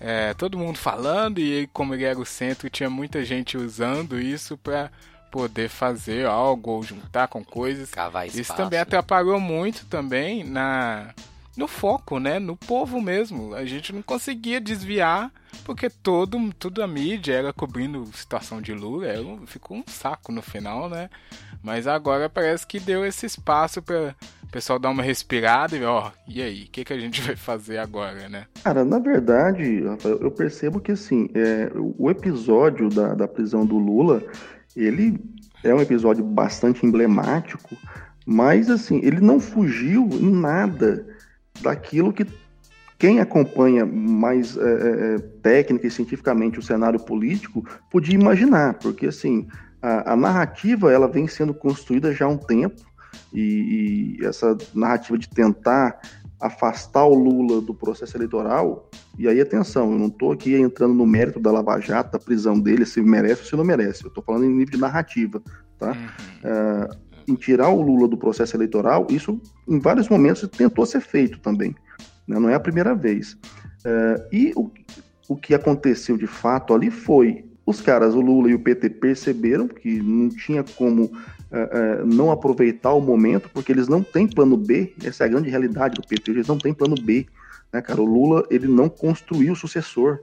[0.00, 4.20] é, todo mundo falando e ele, como ele era o centro, tinha muita gente usando
[4.20, 4.90] isso para
[5.30, 7.90] poder fazer algo ou juntar com coisas.
[7.90, 8.82] Cavar Isso espaço, também né?
[8.82, 11.12] atrapalhou muito também na
[11.56, 13.54] no foco, né, no povo mesmo.
[13.54, 15.30] A gente não conseguia desviar
[15.64, 20.32] porque todo tudo a mídia era cobrindo situação de Lula, era um- ficou um saco
[20.32, 21.08] no final, né?
[21.64, 26.10] Mas agora parece que deu esse espaço para o pessoal dar uma respirada e ó,
[26.28, 28.44] e aí, o que, que a gente vai fazer agora, né?
[28.62, 34.22] Cara, na verdade, eu percebo que assim, é, o episódio da, da prisão do Lula,
[34.76, 35.18] ele
[35.64, 37.74] é um episódio bastante emblemático,
[38.26, 41.06] mas assim, ele não fugiu em nada
[41.62, 42.26] daquilo que
[42.98, 49.06] quem acompanha mais é, é, é, técnica e cientificamente o cenário político podia imaginar, porque
[49.06, 49.48] assim,
[49.84, 52.80] a, a narrativa ela vem sendo construída já há um tempo,
[53.32, 56.00] e, e essa narrativa de tentar
[56.40, 61.06] afastar o Lula do processo eleitoral, e aí atenção, eu não estou aqui entrando no
[61.06, 64.24] mérito da Lava Jato, da prisão dele, se merece ou se não merece, eu estou
[64.24, 65.42] falando em nível de narrativa,
[65.78, 65.90] tá?
[65.90, 67.34] Uhum.
[67.34, 71.74] em tirar o Lula do processo eleitoral, isso em vários momentos tentou ser feito também,
[72.26, 72.38] né?
[72.38, 73.36] não é a primeira vez.
[73.84, 74.70] Eh, e o,
[75.28, 79.66] o que aconteceu de fato ali foi, os caras, o Lula e o PT perceberam
[79.66, 81.10] que não tinha como
[81.50, 85.30] eh, eh, não aproveitar o momento, porque eles não têm plano B, essa é a
[85.30, 87.26] grande realidade do PT, eles não têm plano B,
[87.72, 88.02] né, cara?
[88.02, 90.20] O Lula, ele não construiu o sucessor.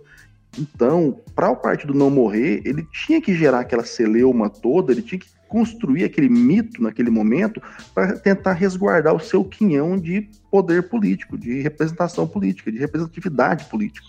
[0.59, 5.19] Então, para o partido não morrer, ele tinha que gerar aquela celeuma toda, ele tinha
[5.19, 7.61] que construir aquele mito naquele momento
[7.93, 14.05] para tentar resguardar o seu quinhão de poder político, de representação política, de representatividade política.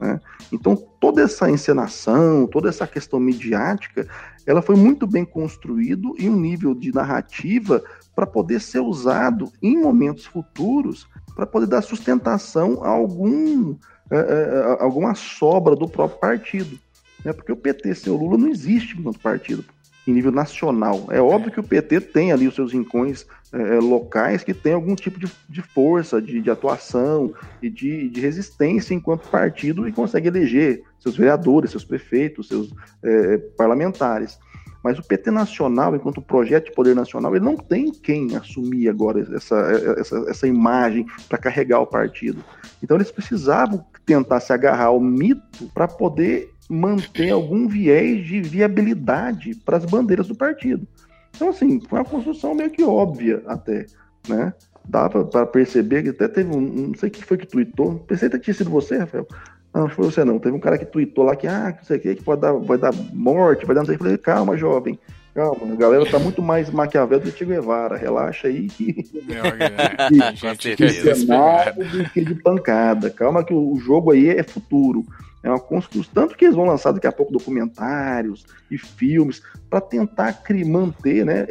[0.00, 0.20] Né?
[0.52, 4.06] Então, toda essa encenação, toda essa questão midiática,
[4.46, 7.82] ela foi muito bem construído em um nível de narrativa
[8.14, 13.76] para poder ser usado em momentos futuros para poder dar sustentação a algum
[14.10, 16.78] é, é, alguma sobra do próprio partido.
[17.24, 17.32] Né?
[17.32, 19.64] Porque o PT sem o Lula não existe enquanto partido
[20.08, 21.06] em nível nacional.
[21.10, 24.94] É óbvio que o PT tem ali os seus rincões é, locais que tem algum
[24.94, 30.28] tipo de, de força, de, de atuação e de, de, resistência enquanto partido e consegue
[30.28, 34.38] eleger seus vereadores, seus prefeitos, seus é, parlamentares.
[34.82, 39.26] Mas o PT nacional, enquanto projeto de poder nacional, ele não tem quem assumir agora
[39.34, 39.56] essa,
[39.98, 42.42] essa, essa imagem para carregar o partido.
[42.82, 49.54] Então eles precisavam tentar se agarrar ao mito para poder manter algum viés de viabilidade
[49.64, 50.86] para as bandeiras do partido.
[51.34, 53.86] Então, assim, foi uma construção meio que óbvia até,
[54.28, 54.52] né?
[54.84, 58.38] Dava para perceber que até teve um, não sei quem foi que tweetou, pensei que
[58.38, 59.26] tinha sido você, Rafael.
[59.72, 61.98] Não, não foi você não, teve um cara que tweetou lá que, ah, não sei
[61.98, 64.04] o que, que pode dar, vai dar morte, vai dar não sei o que.
[64.04, 64.98] Eu falei, calma, jovem,
[65.34, 69.04] calma, a galera tá muito mais maquiavel do que Che Guevara, relaxa aí que...
[69.30, 75.04] É, gente, que cenário do que de pancada, calma que o jogo aí é futuro.
[75.48, 79.80] É uma construção, tanto que eles vão lançar daqui a pouco documentários e filmes para
[79.80, 81.46] tentar manter né,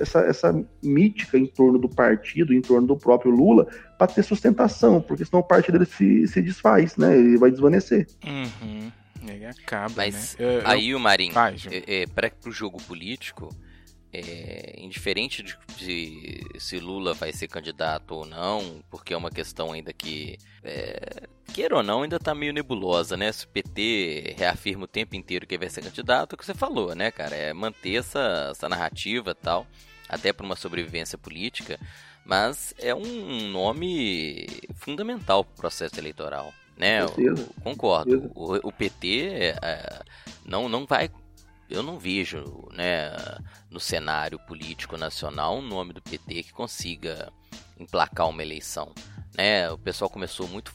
[0.00, 3.66] essa, essa mítica em torno do partido, em torno do próprio Lula,
[3.98, 7.16] para ter sustentação, porque senão o partido dele se, se desfaz, né?
[7.16, 8.06] Ele vai desvanecer.
[8.24, 8.90] Uhum.
[9.26, 10.46] Ele acaba, Mas né?
[10.46, 11.34] eu, aí o Marinho,
[11.70, 13.54] é, é, para o jogo político,
[14.12, 19.72] é, indiferente de, de, se Lula vai ser candidato ou não, porque é uma questão
[19.72, 23.30] ainda que, é, queira ou não, ainda tá meio nebulosa, né?
[23.30, 26.54] Se o PT reafirma o tempo inteiro que vai ser candidato, é o que você
[26.54, 27.36] falou, né, cara?
[27.36, 29.66] É manter essa, essa narrativa tal,
[30.08, 31.78] até para uma sobrevivência política,
[32.24, 36.52] mas é um nome fundamental para o processo eleitoral.
[36.76, 38.32] Né, eu, concordo.
[38.34, 39.28] O, o, PT
[39.62, 40.00] é,
[40.46, 41.10] não, não vai
[41.70, 43.12] eu não vejo, né,
[43.70, 47.32] no cenário político nacional um nome do PT que consiga
[47.78, 48.92] emplacar uma eleição,
[49.34, 49.70] né?
[49.70, 50.72] O pessoal começou muito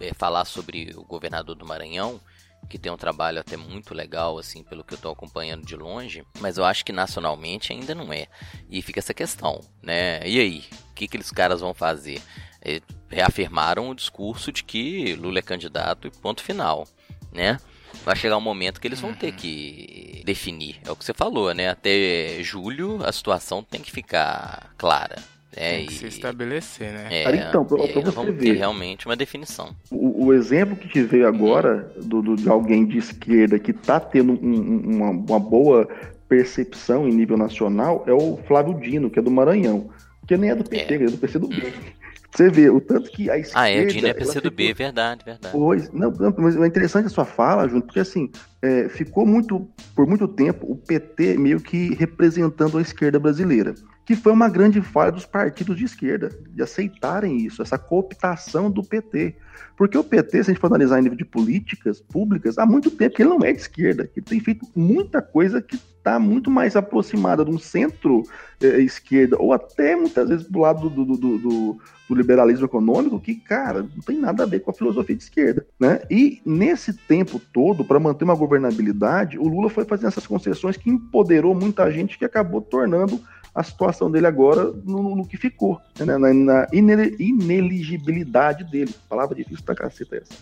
[0.00, 2.20] a é, falar sobre o governador do Maranhão,
[2.68, 6.24] que tem um trabalho até muito legal, assim, pelo que eu estou acompanhando de longe,
[6.40, 8.26] mas eu acho que nacionalmente ainda não é.
[8.68, 10.26] E fica essa questão, né?
[10.26, 12.20] E aí, o que, que aqueles caras vão fazer?
[12.64, 16.86] E reafirmaram o discurso de que Lula é candidato e ponto final,
[17.32, 17.58] né?
[18.04, 20.76] vai chegar um momento que eles vão ter que definir.
[20.86, 21.68] É o que você falou, né?
[21.68, 25.16] Até julho a situação tem que ficar clara.
[25.56, 25.78] Né?
[25.78, 27.08] Tem que se estabelecer, né?
[27.10, 28.40] É, Cara, então, pra, e pra você vamos ver.
[28.40, 29.74] ter realmente uma definição.
[29.90, 33.98] O, o, exemplo que te veio agora do, do, de alguém de esquerda que está
[33.98, 35.88] tendo um, uma, uma, boa
[36.28, 39.90] percepção em nível nacional é o Flávio Dino, que é do Maranhão.
[40.26, 41.72] Que nem é do PT, é, é do PCdoB.
[42.32, 43.60] Você vê o tanto que a esquerda.
[43.60, 45.52] Ah, é, o Dino é PCdoB, ficou- verdade, verdade.
[45.52, 48.30] Pois, não, não, mas é interessante a sua fala, Junto, porque assim,
[48.62, 53.74] é, ficou muito, por muito tempo, o PT meio que representando a esquerda brasileira,
[54.06, 58.82] que foi uma grande falha dos partidos de esquerda, de aceitarem isso, essa cooptação do
[58.82, 59.34] PT.
[59.76, 62.90] Porque o PT, se a gente for analisar em nível de políticas públicas, há muito
[62.90, 66.18] tempo que ele não é de esquerda, que ele tem feito muita coisa que está
[66.18, 71.38] muito mais aproximada de um centro-esquerda, ou até muitas vezes do lado do, do- do-
[71.38, 75.22] do- do liberalismo econômico, que, cara, não tem nada a ver com a filosofia de
[75.22, 75.64] esquerda.
[75.78, 76.00] Né?
[76.10, 80.90] E nesse tempo todo, para manter uma governabilidade, o Lula foi fazendo essas concessões que
[80.90, 83.20] empoderou muita gente que acabou tornando
[83.54, 86.04] a situação dele agora no, no que ficou, né?
[86.18, 88.94] na, na ine- ineligibilidade dele.
[89.08, 90.32] Palavra difícil pra caceta essa.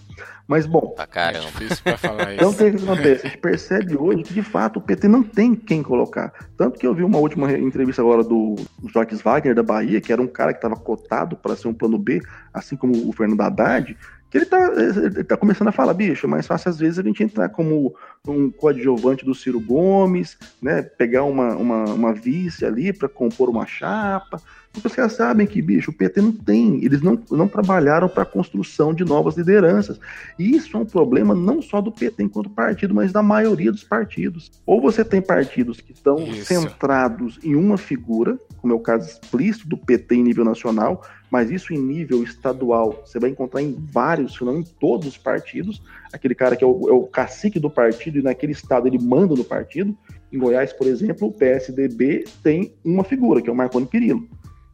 [0.46, 1.46] Mas bom, É caramba.
[1.46, 2.58] difícil pra falar então, o isso.
[2.76, 3.26] que, acontece?
[3.26, 6.32] A gente percebe hoje que, de fato, o PT não tem quem colocar.
[6.56, 8.56] Tanto que eu vi uma última re- entrevista agora do
[8.92, 11.98] Jacques Wagner, da Bahia, que era um cara que estava cotado para ser um plano
[11.98, 12.20] B,
[12.52, 13.96] assim como o Fernando Haddad,
[14.30, 17.02] que ele tá, ele tá começando a falar, bicho, é mais fácil às vezes a
[17.02, 17.94] gente entrar como
[18.26, 23.66] um coadjuvante do Ciro Gomes, né, pegar uma, uma, uma vice ali para compor uma
[23.66, 24.40] chapa,
[24.72, 28.22] porque os caras sabem que, bicho, o PT não tem, eles não, não trabalharam para
[28.22, 29.98] a construção de novas lideranças.
[30.38, 33.82] E isso é um problema não só do PT enquanto partido, mas da maioria dos
[33.82, 34.50] partidos.
[34.66, 36.44] Ou você tem partidos que estão Isso.
[36.44, 41.50] centrados em uma figura, como é o caso explícito do PT em nível nacional, mas
[41.50, 45.82] isso em nível estadual você vai encontrar em vários, se não em todos os partidos.
[46.12, 49.34] Aquele cara que é o, é o cacique do partido e naquele estado ele manda
[49.34, 49.96] no partido.
[50.32, 54.26] Em Goiás, por exemplo, o PSDB tem uma figura, que é o Marconi Perillo.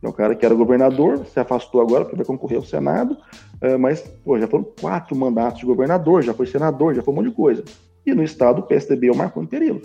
[0.03, 3.17] É o cara que era governador, se afastou agora porque vai concorrer ao Senado,
[3.61, 7.17] é, mas pô, já foram quatro mandatos de governador, já foi senador, já foi um
[7.17, 7.65] monte de coisa.
[8.05, 9.81] E no estado, o PSDB é o Marconi Perillo.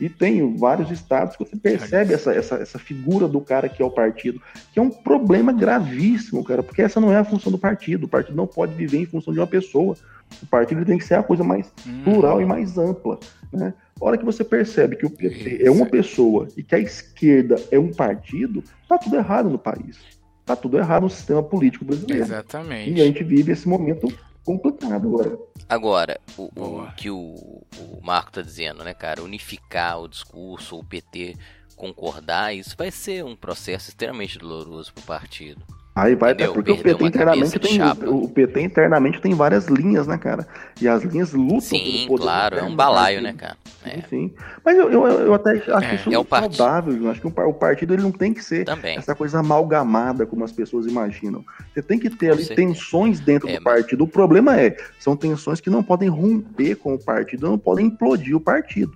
[0.00, 3.84] E tem vários estados que você percebe essa, essa, essa figura do cara que é
[3.84, 4.40] o partido,
[4.72, 8.04] que é um problema gravíssimo, cara, porque essa não é a função do partido.
[8.04, 9.94] O partido não pode viver em função de uma pessoa.
[10.42, 13.18] O partido tem que ser a coisa mais Hum, plural e mais ampla.
[13.52, 13.74] Né?
[14.00, 17.56] A hora que você percebe que o PT é uma pessoa e que a esquerda
[17.70, 19.98] é um partido, tá tudo errado no país.
[20.46, 22.20] Tá tudo errado no sistema político brasileiro.
[22.20, 22.96] E a Exatamente.
[22.96, 24.08] gente vive esse momento
[24.44, 25.38] complicado agora.
[25.68, 29.22] Agora, o, o que o, o Marco tá dizendo, né, cara?
[29.22, 31.36] Unificar o discurso, o PT
[31.76, 35.64] concordar, isso vai ser um processo extremamente doloroso pro partido.
[35.94, 38.08] Aí vai até porque o Perdeu PT internamente tem chapa.
[38.08, 40.46] o PT internamente tem várias linhas, né, cara?
[40.80, 43.56] E as linhas lutam Sim, pelo poder claro, é um balaio, né, cara?
[43.84, 44.32] É, Enfim.
[44.64, 46.94] Mas eu, eu, eu até acho É, isso é saudável.
[46.96, 48.96] Eu acho que o par- o partido ele não tem que ser também.
[48.96, 51.44] essa coisa amalgamada como as pessoas imaginam.
[51.74, 54.04] Você tem que ter ali tensões dentro É, do partido.
[54.04, 58.36] O problema é, são tensões que não podem romper com o partido, não podem implodir
[58.36, 58.92] o partido.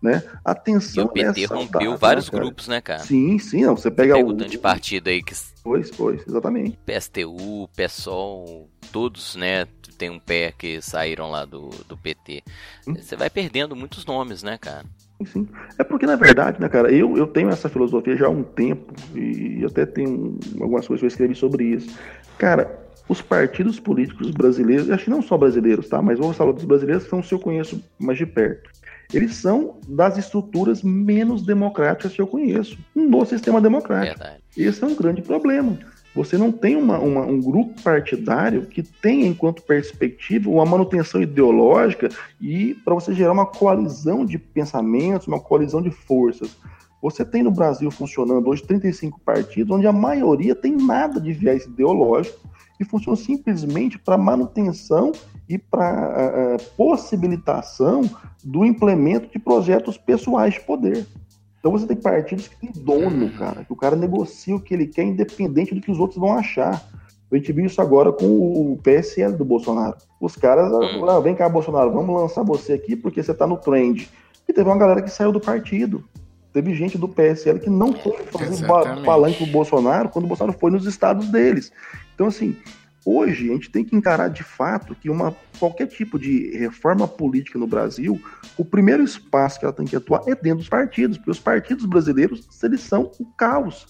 [0.00, 0.22] Né?
[0.44, 3.00] A E o PT é rompeu saudável, vários né, grupos, né, cara?
[3.00, 3.76] Sim, sim, não.
[3.76, 4.32] Você pega Pega o.
[4.32, 6.78] tanto de partido aí que Pois, pois, exatamente.
[6.86, 9.66] PSTU, PSOL, todos, né,
[9.98, 12.42] tem um pé que saíram lá do, do PT.
[12.86, 12.94] Hum.
[12.94, 14.84] Você vai perdendo muitos nomes, né, cara?
[15.26, 15.48] Sim.
[15.76, 18.94] É porque, na verdade, né, cara, eu, eu tenho essa filosofia já há um tempo,
[19.14, 21.98] e até tenho algumas coisas que eu escrevi sobre isso.
[22.38, 26.00] Cara, os partidos políticos brasileiros, acho que não só brasileiros, tá?
[26.00, 28.70] Mas vou falar dos brasileiros, que são os que eu conheço mais de perto.
[29.12, 34.18] Eles são das estruturas menos democráticas que eu conheço no sistema democrático.
[34.18, 34.42] Verdade.
[34.56, 35.78] Esse é um grande problema.
[36.14, 42.08] Você não tem uma- uma- um grupo partidário que tenha enquanto perspectiva uma manutenção ideológica
[42.40, 46.56] e para você gerar uma coalizão de pensamentos, uma coalizão de forças.
[47.00, 51.64] Você tem no Brasil funcionando hoje 35 partidos, onde a maioria tem nada de viés
[51.64, 52.38] ideológico
[52.80, 55.12] e funciona simplesmente para manutenção
[55.48, 58.02] e para possibilitação
[58.44, 61.06] do implemento de projetos pessoais de poder.
[61.58, 64.86] Então você tem partidos que tem dono, cara, que o cara negocia o que ele
[64.86, 66.86] quer, independente do que os outros vão achar.
[67.30, 69.96] A gente viu isso agora com o PSL do Bolsonaro.
[70.20, 71.08] Os caras, Hum.
[71.08, 74.08] ah, vem cá, Bolsonaro, vamos lançar você aqui porque você tá no trend.
[74.48, 76.04] E teve uma galera que saiu do partido.
[76.52, 79.04] Teve gente do PSL que não foi fazer Exatamente.
[79.04, 81.70] palanque pro Bolsonaro quando o Bolsonaro foi nos estados deles.
[82.14, 82.56] Então, assim,
[83.08, 87.58] hoje a gente tem que encarar de fato que uma, qualquer tipo de reforma política
[87.58, 88.20] no Brasil,
[88.56, 91.86] o primeiro espaço que ela tem que atuar é dentro dos partidos, porque os partidos
[91.86, 93.86] brasileiros, eles são o caos.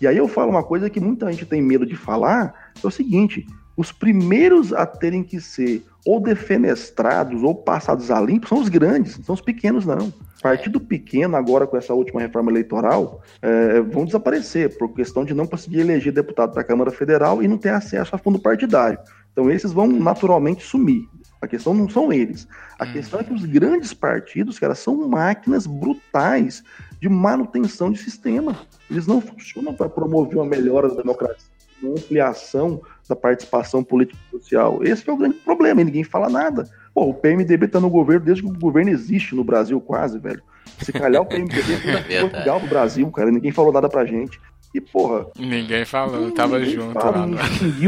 [0.00, 2.90] E aí eu falo uma coisa que muita gente tem medo de falar, é o
[2.90, 8.68] seguinte, os primeiros a terem que ser ou defenestrados ou passados a limpo são os
[8.68, 10.12] grandes, não são os pequenos não.
[10.42, 15.46] Partido pequeno agora com essa última reforma eleitoral é, vão desaparecer por questão de não
[15.46, 18.98] conseguir eleger deputado para a Câmara Federal e não ter acesso a fundo partidário.
[19.32, 21.02] Então esses vão naturalmente sumir.
[21.40, 22.46] A questão não são eles.
[22.78, 22.92] A Hum.
[22.92, 26.62] questão é que os grandes partidos, cara, são máquinas brutais
[27.00, 28.56] de manutenção de sistema.
[28.90, 31.52] Eles não funcionam para promover uma melhora da democracia
[31.82, 34.82] uma ampliação da participação política e social.
[34.82, 36.68] Esse é o grande problema, e ninguém fala nada.
[36.94, 40.42] Pô, o PMDB tá no governo desde que o governo existe no Brasil, quase, velho.
[40.80, 41.72] Se calhar o PMDB
[42.12, 42.20] é.
[42.20, 44.38] Portugal do Brasil, cara, ninguém falou nada pra gente.
[44.74, 47.26] E, porra, Ninguém falou, tava ninguém junto fala, lá.
[47.26, 47.36] não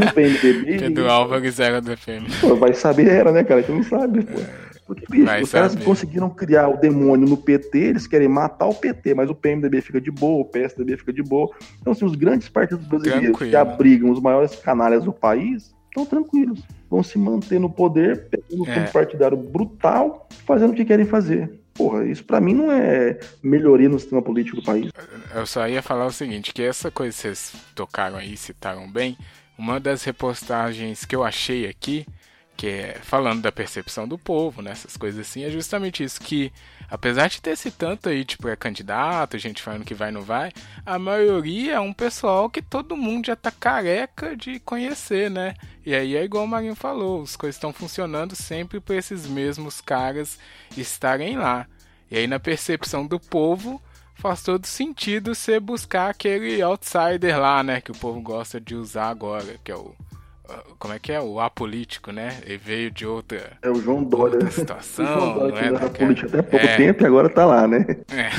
[0.07, 0.89] o PMDB.
[0.93, 2.29] Do Álvares era do FM.
[2.41, 3.61] Pô, vai saber era, né, cara?
[3.61, 4.39] Gente não sabe, pô.
[4.85, 5.83] Porque, bicho, Vai os caras saber.
[5.83, 9.99] conseguiram criar o demônio no PT, eles querem matar o PT, mas o PMDB fica
[9.99, 11.49] de boa, o PSDB fica de boa.
[11.81, 13.49] Então, assim, os grandes partidos brasileiros Tranquilo.
[13.49, 16.61] que abrigam os maiores canalhas do país estão tranquilos.
[16.95, 18.73] Vão se manter no poder, pegando um É.
[18.73, 21.59] fundo partidário brutal, fazendo o que querem fazer.
[21.73, 24.89] Porra, isso pra mim não é melhoria no sistema político do país.
[25.33, 29.17] Eu só ia falar o seguinte, que essa coisa que vocês tocaram aí, citaram bem,
[29.57, 32.05] uma das repostagens que eu achei aqui,
[32.55, 36.49] que é falando da percepção do povo, nessas coisas assim, é justamente isso, que
[36.89, 40.51] apesar de ter esse tanto aí de pré-candidato, gente falando que vai não vai,
[40.85, 45.53] a maioria é um pessoal que todo mundo já tá careca de conhecer, né?
[45.85, 49.81] E aí é igual o Marinho falou, as coisas estão funcionando sempre para esses mesmos
[49.81, 50.39] caras
[50.75, 51.67] estarem lá.
[52.09, 53.81] E aí na percepção do povo,
[54.15, 57.81] faz todo sentido você buscar aquele outsider lá, né?
[57.81, 59.93] Que o povo gosta de usar agora, que é o.
[60.79, 61.19] Como é que é?
[61.21, 62.39] O apolítico, né?
[62.45, 64.35] Ele veio de outra, É o João Dória.
[64.35, 65.81] outra O situação, João Dória não é?
[65.81, 66.77] era político até pouco É.
[66.77, 67.85] tempo e agora tá lá, né?
[68.09, 68.29] É.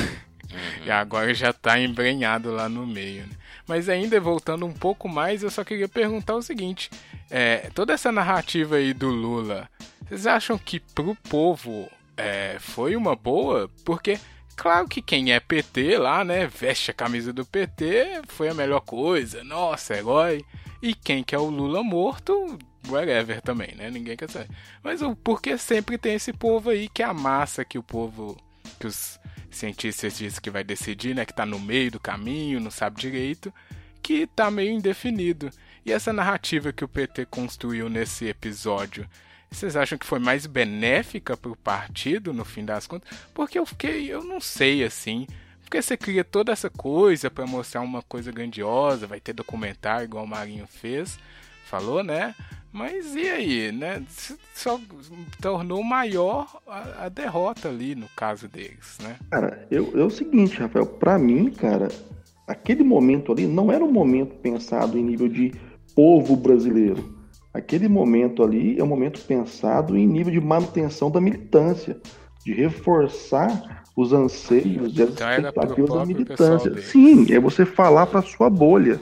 [0.85, 3.33] E agora já tá embrenhado lá no meio, né?
[3.69, 6.89] Mas ainda voltando um pouco mais, eu só queria perguntar o seguinte:
[7.31, 9.69] é, toda essa narrativa aí do Lula,
[10.07, 13.69] vocês acham que pro povo é, foi uma boa?
[13.85, 14.19] Porque,
[14.55, 18.81] claro que quem é PT lá, né, veste a camisa do PT, foi a melhor
[18.81, 20.45] coisa, nossa, herói.
[20.83, 22.59] E quem quer o Lula morto,
[22.89, 23.91] whatever também, né?
[23.91, 24.49] Ninguém quer saber.
[24.83, 28.37] Mas o porquê sempre tem esse povo aí que é a massa que o povo,
[28.79, 29.19] que os
[29.51, 31.25] cientistas dizem que vai decidir, né?
[31.25, 33.53] Que tá no meio do caminho, não sabe direito,
[34.03, 35.51] que tá meio indefinido.
[35.85, 39.09] E essa narrativa que o PT construiu nesse episódio,
[39.51, 43.09] vocês acham que foi mais benéfica pro partido no fim das contas?
[43.33, 45.27] Porque eu fiquei, eu não sei assim.
[45.67, 50.25] Porque você cria toda essa coisa pra mostrar uma coisa grandiosa, vai ter documentário igual
[50.25, 51.19] o Marinho fez,
[51.65, 52.37] falou, né?
[52.73, 54.05] Mas e aí, né?
[54.55, 54.81] Só
[55.41, 59.17] tornou maior a, a derrota ali no caso deles, né?
[59.29, 61.89] Cara, eu, é o seguinte, Rafael, pra mim, cara,
[62.47, 65.53] aquele momento ali não era um momento pensado em nível de
[65.97, 67.13] povo brasileiro.
[67.53, 72.01] Aquele momento ali é um momento pensado em nível de manutenção da militância,
[72.45, 76.83] de reforçar os anseios e as Então expectativas da militância.
[76.83, 79.01] Sim, é você falar para sua bolha.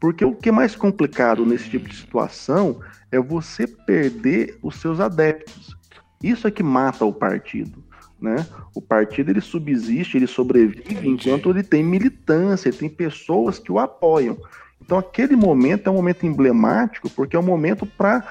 [0.00, 2.80] Porque o que é mais complicado nesse tipo de situação
[3.12, 5.76] é você perder os seus adeptos.
[6.20, 7.82] Isso é que mata o partido.
[8.20, 8.46] Né?
[8.74, 11.28] O partido ele subsiste, ele sobrevive Entendi.
[11.28, 14.36] enquanto ele tem militância, ele tem pessoas que o apoiam.
[14.84, 18.22] Então aquele momento é um momento emblemático porque é um momento para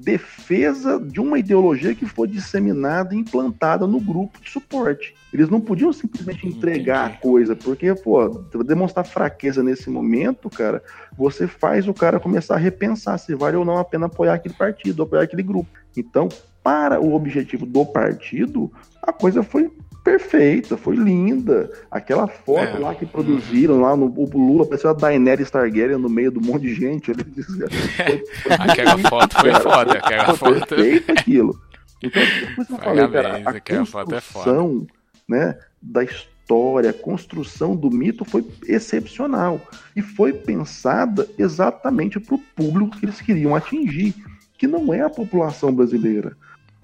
[0.00, 5.14] defesa de uma ideologia que foi disseminada e implantada no grupo de suporte.
[5.30, 8.26] Eles não podiam simplesmente entregar a coisa, porque, pô,
[8.64, 10.82] demonstrar fraqueza nesse momento, cara,
[11.16, 14.54] você faz o cara começar a repensar se vale ou não a pena apoiar aquele
[14.54, 15.68] partido, apoiar aquele grupo.
[15.94, 16.30] Então,
[16.62, 19.70] para o objetivo do partido, a coisa foi
[20.04, 21.70] perfeita, foi linda.
[21.90, 22.78] Aquela foto É.
[22.78, 26.62] lá que produziram lá no o Lula, parecia a Daenerys Targaryen no meio do monte
[26.62, 27.10] de gente.
[27.10, 29.62] Ele disse, foi, foi Aquela foto foi cara.
[29.62, 30.68] foda, aquela Foi foto.
[30.68, 31.60] perfeito aquilo.
[32.02, 34.86] Então, depois eu falei, cara, a é construção
[35.28, 39.60] né, da história, a construção do mito foi excepcional.
[39.96, 44.14] E foi pensada exatamente para o público que eles queriam atingir,
[44.56, 46.36] que não é a população brasileira.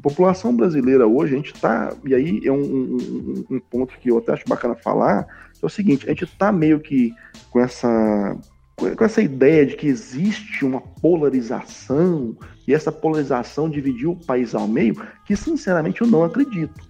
[0.05, 1.91] População brasileira hoje, a gente está.
[2.05, 5.27] E aí é um, um- um ponto que eu até acho bacana falar,
[5.63, 7.11] é o seguinte, a gente está meio que
[7.51, 8.37] com essa.
[8.77, 12.37] Com essa ideia de que existe uma polarização
[12.69, 16.83] e essa polarização dividiu o país ao meio, que sinceramente eu não acredito.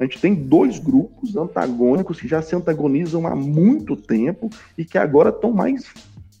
[0.00, 4.96] A gente tem dois grupos antagônicos que já se antagonizam há muito tempo e que
[4.96, 5.84] agora estão mais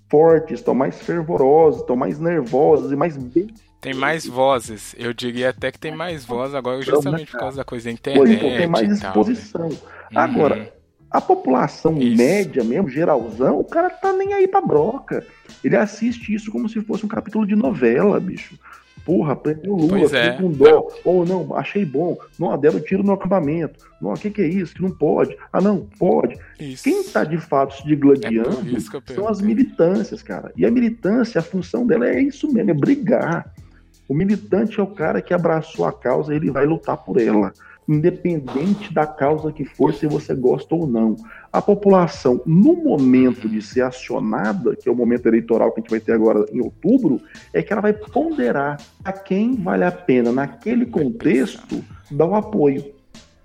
[0.08, 3.48] fortes, estão mais fervorosos, estão mais nervosos e mais bem
[3.82, 4.94] Tem mais vozes.
[4.96, 7.98] Eu diria até que tem mais voz agora, justamente por causa da coisa da Pô,
[7.98, 8.34] internet.
[8.36, 9.20] então tem mais e tal, né?
[9.20, 9.68] exposição.
[10.14, 10.72] Agora,
[11.10, 12.16] a população Isso.
[12.16, 15.26] média mesmo, geralzão, o cara tá nem aí pra broca.
[15.64, 18.56] Ele assiste isso como se fosse um capítulo de novela, bicho.
[19.04, 20.30] Porra, prendeu Lula, Pois é.
[20.34, 20.86] com dó.
[21.04, 22.16] Ou não, achei bom.
[22.38, 23.84] Não, deram tiro no acampamento.
[24.00, 24.74] Não, o que, que é isso?
[24.74, 25.36] Que não pode.
[25.52, 26.38] Ah, não, pode.
[26.60, 26.84] Isso.
[26.84, 30.52] Quem tá de fato se É digladiando eu são as militâncias, cara.
[30.56, 33.52] E a militância, a função dela é isso mesmo, é brigar.
[34.12, 37.50] O militante é o cara que abraçou a causa ele vai lutar por ela.
[37.88, 41.16] independente da causa que for, se você gosta ou não.
[41.50, 45.90] A população, no momento de ser acionada, que é o momento eleitoral que a gente
[45.90, 47.22] vai ter agora em outubro,
[47.54, 52.84] é que ela vai ponderar a quem vale a pena, naquele contexto, dar o apoio.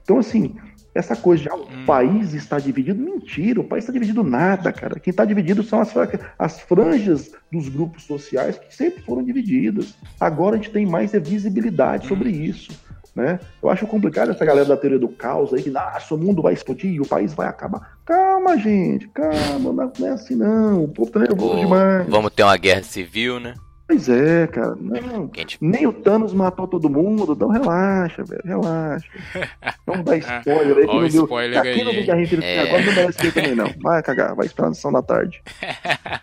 [0.03, 0.53] Então, assim,
[0.97, 1.85] essa coisa de ah, o Hum.
[1.85, 4.99] país está dividido, mentira, o país está dividido nada, cara.
[4.99, 5.93] Quem está dividido são as,
[6.37, 9.93] as franjas dos grupos sociais que sempre foram divididas.
[10.19, 12.71] Agora a gente tem mais é, visibilidade sobre isso.
[13.15, 13.39] Né?
[13.63, 16.53] Eu acho complicado essa galera da teoria do caos aí, que nossa, o mundo vai
[16.53, 17.97] explodir, o país vai acabar.
[18.05, 20.83] Calma, gente, calma, não é assim não.
[20.83, 22.07] O povo tá nervoso demais.
[22.07, 23.55] vamos ter uma guerra civil, né?
[23.87, 24.75] Pois é, cara.
[24.75, 29.07] Não, Que a gente nem o Thanos matou todo mundo, então relaxa, velho, relaxa.
[29.87, 31.23] Vamos dar spoiler aí que Ó o não deu.
[31.23, 32.59] spoiler aí, não tem Guerra Infinita É.
[32.59, 33.73] agora não merece ver também, não.
[33.81, 35.41] Vai cagar, vai esperar a sessão da tarde.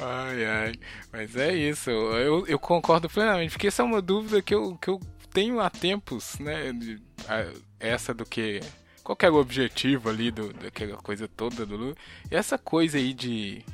[0.00, 0.72] Ai, ai.
[1.12, 1.90] Mas é isso.
[1.90, 5.00] Eu, eu concordo plenamente, porque essa é uma dúvida que eu, que eu
[5.32, 6.72] tenho há tempos, né?
[6.72, 7.46] de- a-
[7.80, 8.60] essa do que.
[9.02, 11.94] Qual que era o objetivo ali do, daquela coisa toda do Lula?
[12.30, 13.64] E essa coisa aí de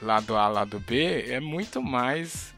[0.00, 2.54] lado A, lado B é muito mais.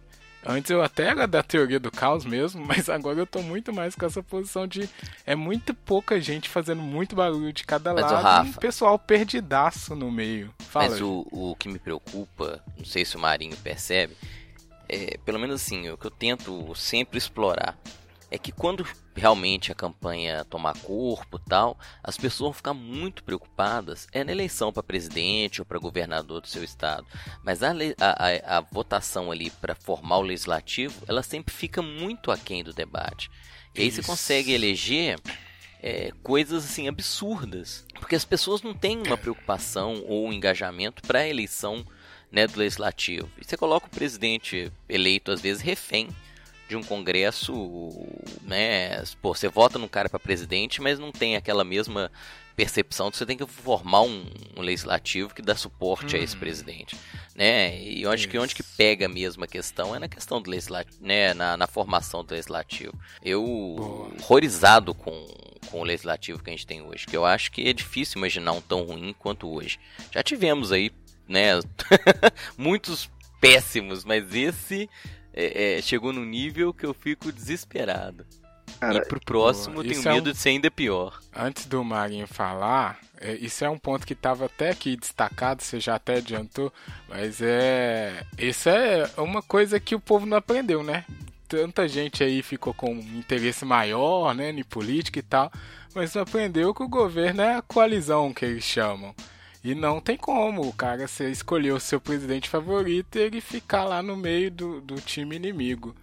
[0.47, 3.95] Antes eu até era da teoria do caos mesmo, mas agora eu tô muito mais
[3.95, 4.89] com essa posição de
[5.27, 8.61] é muito pouca gente fazendo muito barulho de cada Mas, lado e um Rafa.
[8.61, 10.55] pessoal perdidaço no meio.
[10.61, 14.17] Fala, Mas o, o que me preocupa, não sei se o Marinho percebe,
[14.89, 17.77] é, pelo menos assim, o que eu tento sempre explorar,
[18.31, 23.25] é que quando realmente a campanha tomar corpo e tal, as pessoas vão ficar muito
[23.25, 27.07] preocupadas é na eleição para presidente ou para governador do seu estado.
[27.43, 27.71] Mas a,
[28.01, 33.31] a- a- votação ali para formar o legislativo, ela sempre fica muito aquém do debate.
[33.75, 34.11] E aí você Isso.
[34.11, 35.19] consegue eleger
[35.83, 41.21] é, coisas assim absurdas, porque as pessoas não têm uma preocupação ou um engajamento para
[41.21, 41.85] a eleição
[42.31, 43.31] né, do legislativo.
[43.41, 46.09] E você coloca o presidente eleito às vezes refém
[46.69, 47.53] de um congresso,
[48.43, 49.03] né?
[49.23, 52.11] Pô, você vota num cara para presidente, mas não tem aquela mesma
[52.55, 56.35] percepção de que você tem que formar um, um legislativo que dá suporte a esse
[56.35, 56.41] Uhum.
[56.41, 56.97] presidente,
[57.35, 57.81] né?
[57.81, 58.75] E eu acho que onde que Isso.
[58.77, 61.33] pega mesmo a questão é na questão do legislativo, né?
[61.35, 62.93] Na, na formação do legislativo.
[63.23, 64.11] Eu Boa.
[64.21, 65.27] horrorizado com,
[65.71, 68.53] com o legislativo que a gente tem hoje, que eu acho que é difícil imaginar
[68.53, 69.79] um tão ruim quanto hoje.
[70.13, 70.91] Já tivemos aí,
[71.29, 71.61] né?
[72.59, 73.09] muitos
[73.41, 74.91] péssimos, mas esse
[75.33, 78.25] é, é, chegou num nível que eu fico desesperado.
[78.81, 81.19] Cara, e pro próximo eu tenho Isso é um- medo de ser ainda pior.
[81.35, 85.81] Antes do Marinho falar, é, isso é um ponto que estava até aqui destacado, você
[85.81, 86.73] já até adiantou,
[87.09, 88.25] mas é.
[88.39, 91.05] Isso é uma coisa que o povo não aprendeu, né?
[91.49, 95.51] Tanta gente aí ficou com um interesse maior, né, em política e tal,
[95.95, 99.15] mas não aprendeu que o governo é a coalizão que eles chamam.
[99.63, 104.03] E não tem como o cara escolher o seu presidente favorito e ele ficar lá
[104.03, 105.95] no meio do, do time inimigo.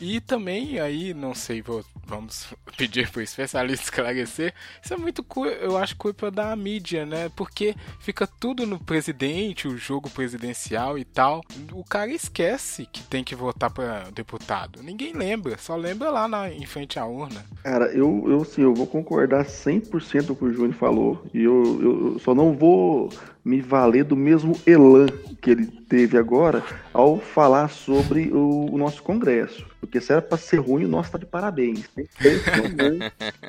[0.00, 2.46] E também aí, não sei, vou- vamos
[2.76, 4.54] pedir para o especialista esclarecer.
[4.82, 5.24] Isso é muito,
[5.60, 7.28] eu acho, culpa da mídia, né?
[7.36, 11.40] Porque fica tudo no presidente, o jogo presidencial e tal.
[11.72, 14.82] O cara esquece que tem que votar para deputado.
[14.82, 17.44] Ninguém lembra, só lembra lá na, em frente à urna.
[17.64, 21.26] Cara, eu, eu sim, eu vou concordar 100% com o que o Júnior falou.
[21.34, 23.10] E eu, eu só não vou
[23.44, 25.06] me valer do mesmo elan
[25.40, 26.62] que ele teve agora
[26.92, 29.66] ao falar sobre o, o nosso Congresso.
[29.80, 31.88] Porque se era para ser ruim, o nosso tá de parabéns.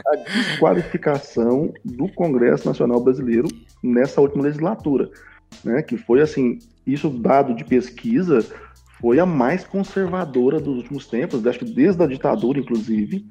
[0.06, 3.48] A desqualificação do Congresso Nacional Brasileiro
[3.84, 5.10] nessa última legislatura.
[5.64, 5.82] Né?
[5.82, 8.46] Que foi assim, isso dado de pesquisa,
[9.02, 13.26] foi a mais conservadora dos últimos tempos, acho que desde a ditadura, inclusive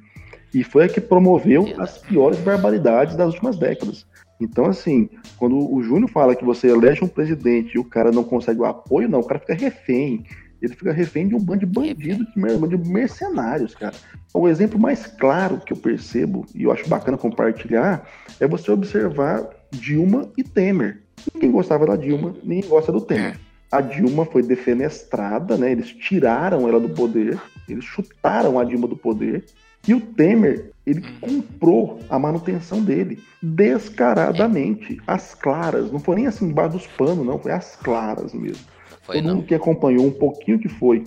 [0.53, 4.07] e foi a que promoveu as piores barbaridades das últimas décadas.
[4.41, 8.23] Então, assim, quando o Júnior fala que você elege um presidente e o cara não
[8.23, 10.25] consegue o apoio, não, o cara fica refém.
[10.61, 13.95] Ele fica refém de um bando de bandidos, de mer- de mercenários, cara.
[14.35, 18.09] O exemplo mais claro que eu percebo, e eu acho bacana compartilhar,
[18.41, 21.03] é você observar Dilma e Temer.
[21.35, 23.39] Ninguém gostava da Dilma, ninguém gosta do Temer.
[23.71, 25.71] A Dilma foi defenestrada, né?
[25.73, 29.45] Eles tiraram ela do poder, eles chutaram a Dilma do poder,
[29.87, 35.93] e o Temer, ele comprou a manutenção dele descaradamente, às claras.
[35.93, 38.65] Não foi nem assim embaixo dos panos, não, foi às claras mesmo.
[39.03, 39.37] Foi Todo não.
[39.37, 41.05] mundo que acompanhou um pouquinho que foi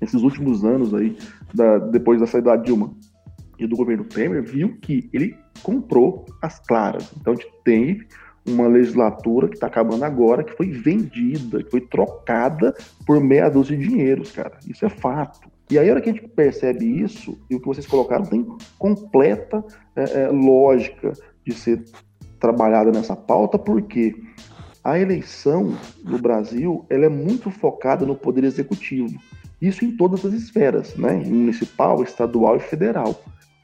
[0.00, 1.16] esses últimos anos aí,
[1.54, 2.92] da- depois da saída da Dilma
[3.58, 7.12] e do governo Temer, viu que ele comprou as claras.
[7.20, 8.00] Então a gente tem
[8.44, 12.74] uma legislatura que está acabando agora, que foi vendida, que foi trocada
[13.06, 14.58] por meia dúzia de dinheiros, cara.
[14.66, 15.48] Isso é fato.
[15.70, 18.46] E aí, a hora que a gente percebe isso, e o que vocês colocaram tem
[18.78, 19.64] completa
[19.96, 21.12] é, é, lógica
[21.46, 21.82] de ser
[22.38, 24.14] trabalhada nessa pauta, porque
[24.82, 29.18] a eleição no Brasil ela é muito focada no poder executivo.
[29.60, 31.12] Isso em todas as esferas, né?
[31.12, 33.22] Municipal, estadual e federal.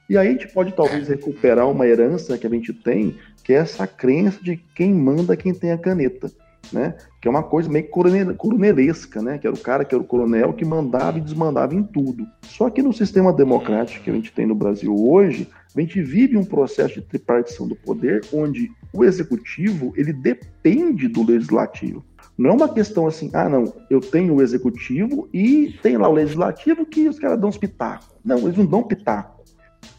[0.09, 3.57] E aí a gente pode talvez recuperar uma herança que a gente tem, que é
[3.57, 6.31] essa crença de quem manda quem tem a caneta.
[6.73, 6.95] Né?
[7.21, 9.39] Que é uma coisa meio coronel, coronelesca, né?
[9.39, 12.27] Que era o cara que era o coronel que mandava e desmandava em tudo.
[12.43, 16.37] Só que no sistema democrático que a gente tem no Brasil hoje, a gente vive
[16.37, 22.05] um processo de tripartição do poder onde o executivo ele depende do legislativo.
[22.37, 26.13] Não é uma questão assim, ah, não, eu tenho o executivo e tem lá o
[26.13, 28.09] legislativo que os caras dão uns pitacos.
[28.25, 29.43] Não, eles não dão pitaco.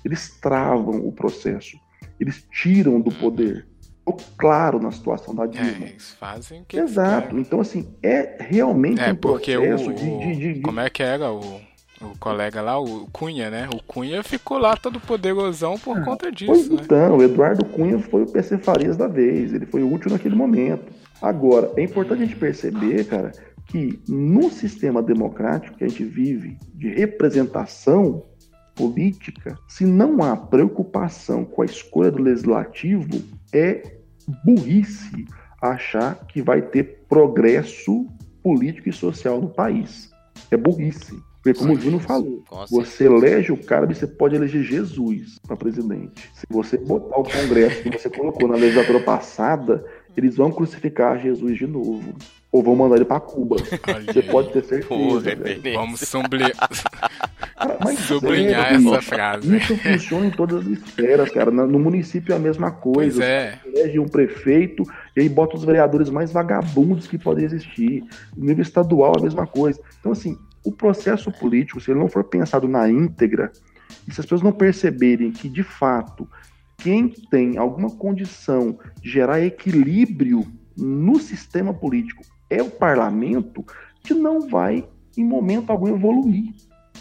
[0.06, 1.78] Eles travam o processo.
[2.20, 3.68] Eles tiram do poder
[4.38, 5.68] claro na situação da Dilma.
[5.68, 7.38] É, eles fazem o que Exato.
[7.38, 11.02] Então, assim, é realmente É, um porque processo o, de, de- de- Como é que
[11.04, 11.40] era o,
[12.02, 13.68] o colega lá, o Cunha, né?
[13.74, 16.82] O Cunha ficou lá todo poderosão por conta Pois disso, né?
[16.84, 20.92] então, o Eduardo Cunha foi o PC Farias da vez, ele foi útil naquele momento.
[21.22, 23.32] Agora, é importante a gente perceber, cara,
[23.66, 28.24] que no sistema democrático que a gente vive, de representação
[28.74, 33.99] política, se não há preocupação com a escolha do legislativo, é
[34.44, 35.26] burrice
[35.62, 38.08] achar que vai ter progresso
[38.42, 40.12] político e social no país.
[40.50, 41.18] É burrice.
[41.42, 46.30] Porque, como o Júnior falou, você elege o cara, você pode eleger Jesus para presidente.
[46.34, 49.86] Se você botar o Congresso que você colocou na legislatura passada,
[50.18, 52.14] eles vão crucificar Jesus de novo.
[52.52, 53.58] Ou vão mandar ele para Cuba.
[53.88, 54.28] Olha Você aí.
[54.28, 54.88] pode ter certeza.
[54.88, 55.44] Porra, velho.
[55.44, 55.74] referência.
[55.80, 56.00] Vamos
[58.08, 59.58] sublinhar sério, essa frase.
[59.58, 61.52] Isso funciona em todas as esferas, cara.
[61.52, 63.24] No município é a mesma Pois coisa.
[63.24, 63.60] é.
[63.64, 64.84] Você elege um prefeito
[65.16, 68.04] e aí bota os vereadores mais vagabundos que podem existir.
[68.36, 69.80] No nível estadual a mesma coisa.
[70.00, 73.52] Então, assim, o processo político, se ele não for pensado na íntegra,
[74.08, 76.28] e se as pessoas não perceberem que, de fato,
[76.78, 83.66] quem tem alguma condição de gerar equilíbrio no sistema político é o parlamento,
[84.04, 84.88] que não vai,
[85.18, 86.54] em momento algum, evoluir.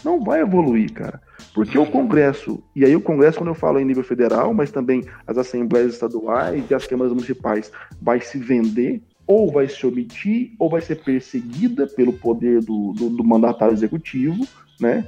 [0.03, 1.21] Não vai evoluir, cara.
[1.53, 5.03] Porque o Congresso, e aí o Congresso, quando eu falo em nível federal, mas também
[5.25, 7.71] as assembleias estaduais e as câmaras municipais,
[8.01, 13.09] vai se vender, ou vai se omitir, ou vai ser perseguida pelo poder do, do,
[13.09, 14.45] do mandatário executivo,
[14.79, 15.07] né?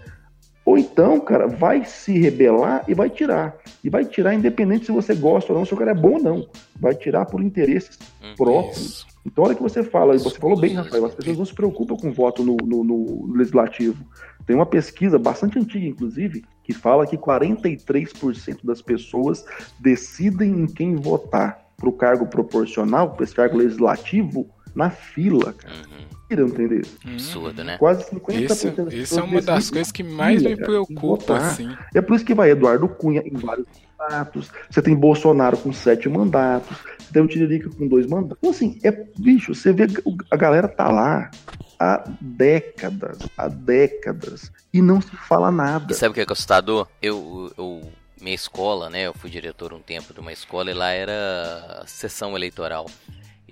[0.65, 3.55] Ou então, cara, vai se rebelar e vai tirar.
[3.83, 6.21] E vai tirar independente se você gosta ou não, se o cara é bom ou
[6.23, 6.47] não.
[6.79, 8.77] Vai tirar por interesses Hum, próprios.
[8.77, 9.07] Isso.
[9.25, 11.53] Então, a hora que você fala, e você falou bem, Rafael, as pessoas não se
[11.53, 14.03] preocupam com voto no, no- no legislativo.
[14.45, 19.43] Tem uma pesquisa bastante antiga, inclusive, que fala que 43% das pessoas
[19.79, 25.73] decidem em quem votar para o cargo proporcional, para esse cargo legislativo, na fila, cara.
[25.75, 26.05] Uhum.
[26.31, 26.97] Querendo entender isso.
[27.05, 27.77] Absurdo, né?
[27.77, 31.75] Quase 50% Isso, das pessoas isso é uma das coisas que mais me preocupa, assim.
[31.93, 33.67] É por isso que vai Eduardo Cunha em vários
[33.99, 34.49] mandatos.
[34.69, 36.77] Você tem Bolsonaro com sete mandatos.
[36.99, 38.37] Você tem o Tiririca com dois mandatos.
[38.39, 39.87] Então, assim, é, bicho, você vê
[40.31, 41.29] a galera tá lá
[41.77, 45.91] há décadas, há décadas, e não se fala nada.
[45.91, 46.87] E sabe o que é que é assustador?
[47.01, 47.81] Eu, eu,
[48.21, 49.07] minha escola, né?
[49.07, 52.85] Eu fui diretor um tempo de uma escola e lá era sessão eleitoral.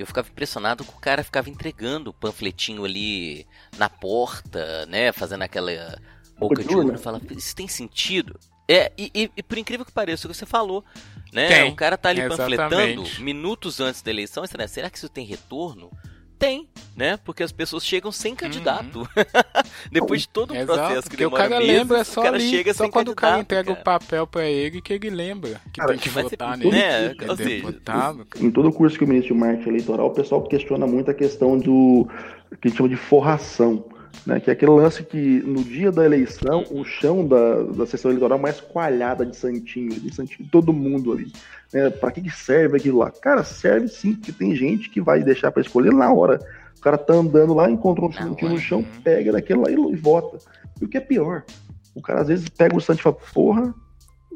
[0.02, 3.46] Eu ficava impressionado que o cara ficava entregando o panfletinho ali
[3.78, 5.12] na porta, né?
[5.12, 5.72] Fazendo aquela
[6.38, 6.98] boca de urna.
[6.98, 8.40] Fala, isso tem sentido?
[8.68, 10.86] É, e, e- e por incrível que pareça, o que você falou,
[11.34, 11.48] né?
[11.48, 13.22] Tem, o cara tá ali panfletando exatamente.
[13.22, 14.44] minutos antes da eleição.
[14.46, 15.92] e né, Será que isso tem retorno?
[16.40, 17.18] Tem, né?
[17.26, 19.06] Porque as pessoas chegam sem candidato.
[19.92, 22.24] Depois de todo o Exato, processo que porque o demora cara meses, lembra só o
[22.24, 23.80] cara ali, chega só sem quando o cara entrega cara.
[23.80, 26.72] o papel pra ele que ele lembra que Cara, tem que votar é- nele.
[26.72, 28.26] né, é seja, deputado.
[28.40, 31.58] Em todo curso que eu ministro de marketing eleitoral, o pessoal questiona muito a questão
[31.58, 32.08] do
[32.62, 33.84] que a gente chama de forração.
[34.26, 38.12] Né, que é aquele lance que no dia da eleição, o chão da, da sessão
[38.12, 41.32] eleitoral é mais coalhada de santinho, de santinho todo mundo ali.
[41.74, 43.12] Né, pra que, que serve aquilo lá?
[43.12, 46.40] Cara, serve sim, porque tem gente que vai deixar pra escolher na hora.
[46.78, 49.96] O cara tá andando lá, encontra um santinho no chão, pega daquele lá e, e
[49.96, 50.38] vota.
[50.82, 51.44] E o que é pior,
[51.96, 53.74] o cara às vezes pega o santo e fala, porra,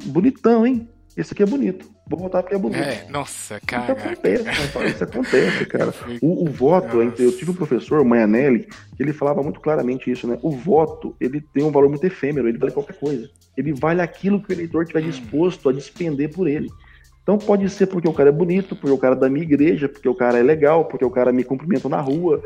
[0.05, 0.89] bonitão, hein?
[1.15, 1.92] Esse aqui é bonito.
[2.05, 2.81] Vou votar porque é bonito.
[2.81, 3.93] É, nossa, Isso cara.
[3.93, 5.93] acontece, Rafael, isso acontece, cara.
[6.21, 10.27] O, o voto, eu tive um professor, o Maianelli, que ele falava muito claramente isso,
[10.27, 10.37] né?
[10.41, 13.29] O voto, ele tem um valor muito efêmero, ele vale qualquer coisa.
[13.55, 16.69] Ele vale aquilo que o eleitor estiver disposto a despender por ele.
[17.23, 19.87] Então pode ser porque o cara é bonito, porque o cara é da minha igreja,
[19.87, 22.43] porque o cara é legal, porque o cara me cumprimenta na rua,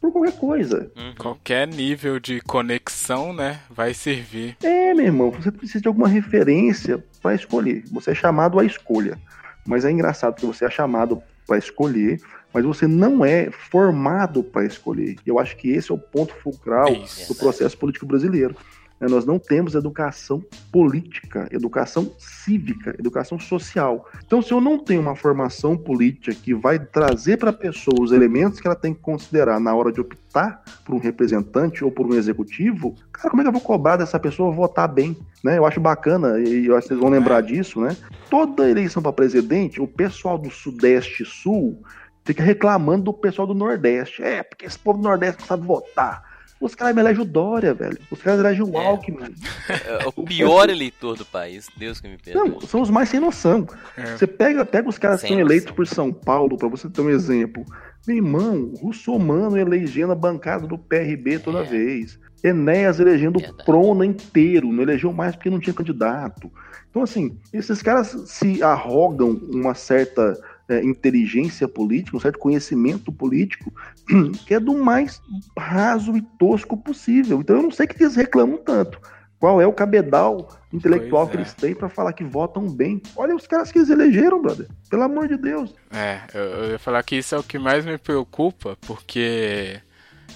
[0.00, 0.90] por qualquer coisa.
[0.96, 1.14] Uhum.
[1.18, 4.56] Qualquer nível de conexão, né, vai servir.
[4.62, 7.84] É, meu irmão, você precisa de alguma referência para escolher.
[7.92, 9.18] Você é chamado à escolha.
[9.66, 12.20] Mas é engraçado que você é chamado para escolher,
[12.52, 15.16] mas você não é formado para escolher.
[15.26, 17.28] Eu acho que esse é o ponto fulcral Isso.
[17.28, 18.56] do processo político brasileiro.
[19.00, 24.06] Né, nós não temos educação política, educação cívica, educação social.
[24.24, 28.12] Então, se eu não tenho uma formação política que vai trazer para a pessoa os
[28.12, 32.06] elementos que ela tem que considerar na hora de optar por um representante ou por
[32.06, 35.16] um executivo, cara, como é que eu vou cobrar dessa pessoa votar bem?
[35.42, 35.56] Né?
[35.56, 37.96] Eu acho bacana, e eu acho que vocês vão lembrar disso, né?
[38.28, 41.82] Toda eleição para presidente, o pessoal do Sudeste e Sul
[42.24, 44.22] fica reclamando do pessoal do Nordeste.
[44.22, 46.29] É, porque esse povo do Nordeste não sabe votar.
[46.60, 47.98] Os caras me elegem o Dória, velho.
[48.10, 48.86] Os caras elegem o É.
[48.86, 49.34] Alckmin.
[49.68, 52.50] É o pior eleitor do país, Deus que me perdoe.
[52.50, 53.66] Não, são os mais sem noção.
[53.96, 54.16] É.
[54.16, 57.00] Você pega, pega os caras que Sem são eleitos por São Paulo, pra você ter
[57.00, 57.64] um exemplo.
[58.06, 61.64] Meu irmão, Russomano elegendo a bancada do PRB toda É.
[61.64, 62.18] vez.
[62.42, 63.64] Enéas elegendo o Verdade.
[63.64, 66.50] Prona inteiro, não elegeu mais porque não tinha candidato.
[66.90, 70.36] Então, assim, esses caras se arrogam uma certa
[70.70, 73.72] é, inteligência política, um certo conhecimento político,
[74.46, 75.20] que é do mais
[75.58, 77.40] raso e tosco possível.
[77.40, 79.00] Então, eu não sei que eles reclamam tanto.
[79.38, 81.40] Qual é o cabedal intelectual Pois que é.
[81.40, 83.00] eles têm pra falar que votam bem?
[83.16, 84.68] Olha os caras que eles elegeram, brother.
[84.90, 85.74] Pelo amor de Deus.
[85.90, 89.80] É, eu, eu ia falar que isso é o que mais me preocupa, porque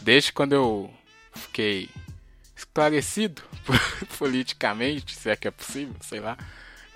[0.00, 0.90] desde quando eu
[1.34, 1.90] fiquei
[2.56, 3.42] esclarecido
[4.18, 6.38] politicamente, se é que é possível, sei lá,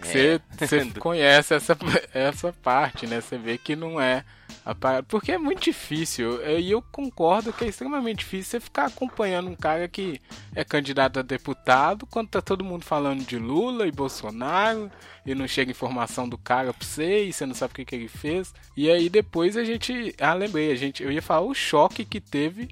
[0.00, 1.76] você, você conhece essa,
[2.12, 3.20] essa parte, né?
[3.20, 4.24] Você vê que não é
[4.64, 4.74] a.
[5.02, 9.56] Porque é muito difícil, e eu concordo que é extremamente difícil você ficar acompanhando um
[9.56, 10.20] cara que
[10.54, 14.90] é candidato a deputado quando tá todo mundo falando de Lula e Bolsonaro
[15.26, 17.94] e não chega informação do cara pra você e você não sabe o que, que
[17.94, 18.54] ele fez.
[18.76, 20.14] E aí depois a gente.
[20.20, 22.68] Ah, lembrei, a gente, eu ia falar o choque que teve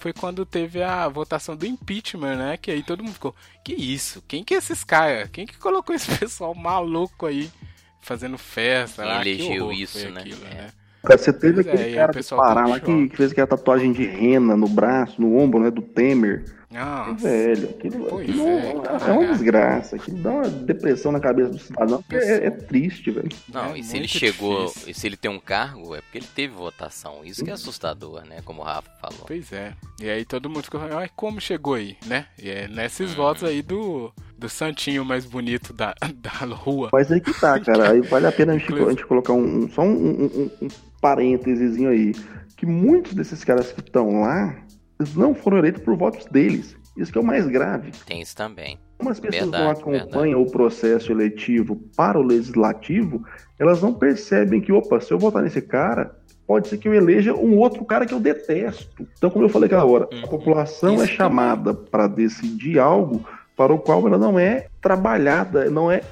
[0.00, 2.56] foi quando teve a votação do impeachment, né?
[2.56, 4.22] Que aí todo mundo ficou, que isso?
[4.26, 5.28] Quem que é esses caras?
[5.30, 7.50] Quem que colocou esse pessoal maluco aí
[8.00, 9.02] fazendo festa?
[9.02, 9.22] Quem lá?
[9.22, 10.20] Que elegeu horror isso, né?
[10.22, 10.54] aquilo, É.
[10.54, 10.72] né?
[11.02, 13.32] Cara, você teve Pois é, aquele aí cara de Pará tá lá que, que fez
[13.32, 15.70] aquela tatuagem de rena no braço, no ombro, né?
[15.70, 16.44] Do Temer.
[16.70, 17.14] Nossa.
[17.28, 19.96] Velho, aquilo, aquilo é, é, é uma desgraça.
[19.96, 22.00] Aquilo dá uma depressão na cabeça do cidadão.
[22.02, 23.28] porque É, é triste, velho.
[23.52, 24.90] Não, É e se ele chegou, difícil.
[24.90, 27.22] e se ele tem um cargo, é porque ele teve votação.
[27.24, 27.46] Isso Uhum.
[27.46, 28.36] que é assustador, né?
[28.44, 29.24] Como o Rafa falou.
[29.26, 29.72] Pois é.
[30.00, 32.26] E aí todo mundo ficou falando, "Ai, como chegou aí, né?
[32.40, 32.74] E é Uhum.
[32.76, 36.90] nesses votos aí do, do santinho mais bonito da, da rua.
[36.92, 37.90] Mas aí que tá, cara.
[37.90, 40.50] Aí vale a pena a gente, a gente colocar um, um- só um, um, um-
[40.66, 40.68] um
[41.00, 42.12] parênteses aí.
[42.56, 44.54] Que muitos desses caras que estão lá,
[44.98, 46.76] eles não foram eleitos por votos deles.
[46.96, 47.92] Isso que é o mais grave.
[48.06, 48.78] Tem isso também.
[48.98, 53.24] Como as pessoas Verdade, não acompanham o processo eletivo para o legislativo,
[53.58, 56.14] elas não percebem que, opa, se eu votar nesse cara,
[56.46, 59.06] pode ser que eu eleja um outro cara que eu detesto.
[59.16, 60.22] Então, como eu falei aquela hora, a Uhum.
[60.22, 63.24] população Isso é chamada para decidir algo
[63.56, 66.02] para o qual ela não é trabalhada, não é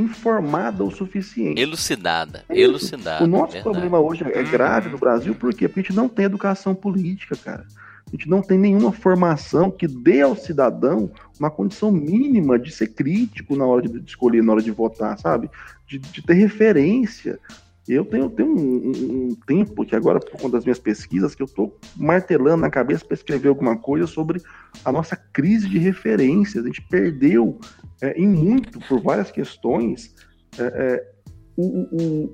[0.00, 1.60] informada o suficiente.
[1.60, 2.44] Elucidada.
[2.48, 2.58] É.
[2.60, 3.24] Elucidada.
[3.24, 3.62] O nosso verdade.
[3.64, 5.68] problema hoje é grave no Brasil, por quê?
[5.68, 7.66] Porque a gente não tem educação política, cara.
[8.06, 12.86] A gente não tem nenhuma formação que dê ao cidadão uma condição mínima de ser
[12.88, 15.50] crítico na hora de escolher, na hora de votar, sabe?
[15.86, 17.38] De, de ter referência.
[17.86, 21.42] Eu tenho, tenho um, um- um tempo que agora, por conta das minhas pesquisas, que
[21.42, 24.40] eu estou martelando na cabeça para escrever alguma coisa sobre
[24.84, 26.64] a nossa crise de referências.
[26.64, 27.58] A gente perdeu
[28.00, 30.14] é, em muito, por várias questões,
[30.58, 31.12] é, é,
[31.56, 32.32] o, o,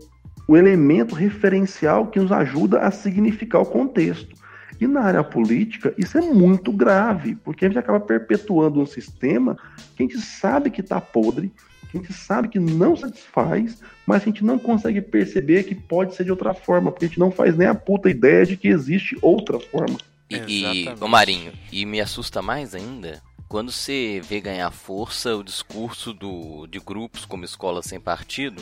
[0.49, 4.35] o elemento referencial que nos ajuda a significar o contexto.
[4.81, 9.57] E na área política, isso é muito grave, porque a gente acaba perpetuando um sistema
[9.97, 11.53] que a gente sabe que está podre,
[11.91, 16.15] que a gente sabe que não satisfaz, mas a gente não consegue perceber que pode
[16.15, 18.69] ser de outra forma, porque a gente não faz nem a puta ideia de que
[18.69, 19.97] existe outra forma.
[20.29, 23.23] E, e ô Marinho, e me assusta mais ainda
[23.55, 28.61] quando você vê ganhar força o discurso do, de grupos como Escola Sem Partido,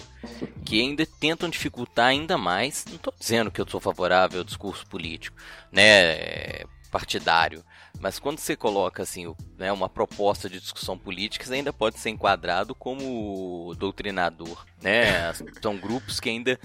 [0.66, 2.84] que ainda tentam dificultar ainda mais.
[2.86, 5.34] Não estou dizendo que eu sou favorável ao discurso político,
[5.72, 7.64] né, partidário,
[8.00, 12.10] mas quando você coloca assim, né, uma proposta de discussão política, você ainda pode ser
[12.10, 15.32] enquadrado como doutrinador, né?
[15.62, 16.60] São grupos que ainda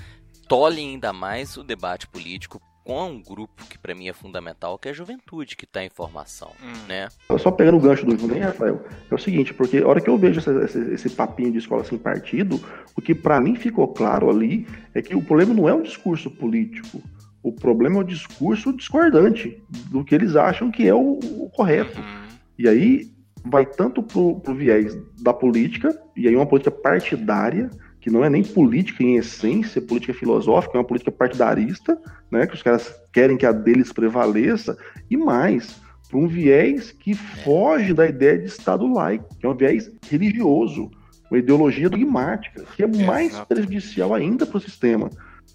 [0.49, 4.87] tolhem ainda mais o debate político com um grupo que para mim é fundamental, que
[4.87, 6.71] é a juventude que está em formação, Hum.
[6.87, 7.09] né?
[7.37, 8.81] Só pegando o gancho do Juninho, Rafael,
[9.11, 11.83] é o seguinte, porque a hora que eu vejo essa- esse, esse papinho de escola
[11.83, 12.57] sem partido,
[12.95, 14.65] o que pra mim ficou claro ali
[14.95, 17.01] é que o problema não é o discurso político,
[17.43, 19.61] o problema é o discurso discordante
[19.91, 21.99] do que eles acham que é o, o correto.
[21.99, 22.27] Uhum.
[22.57, 23.11] E aí
[23.43, 27.69] vai tanto pro, pro viés da política, e aí uma política partidária,
[27.99, 31.99] que não é nem política em essência, é política filosófica, é uma política partidarista,
[32.31, 34.77] né, que os caras querem que a deles prevaleça,
[35.09, 35.75] e mais,
[36.09, 40.89] para um viés que foge da ideia de Estado laico, que é um viés religioso,
[41.29, 43.47] uma ideologia dogmática, que é mais Exato.
[43.47, 45.09] prejudicial ainda para o sistema.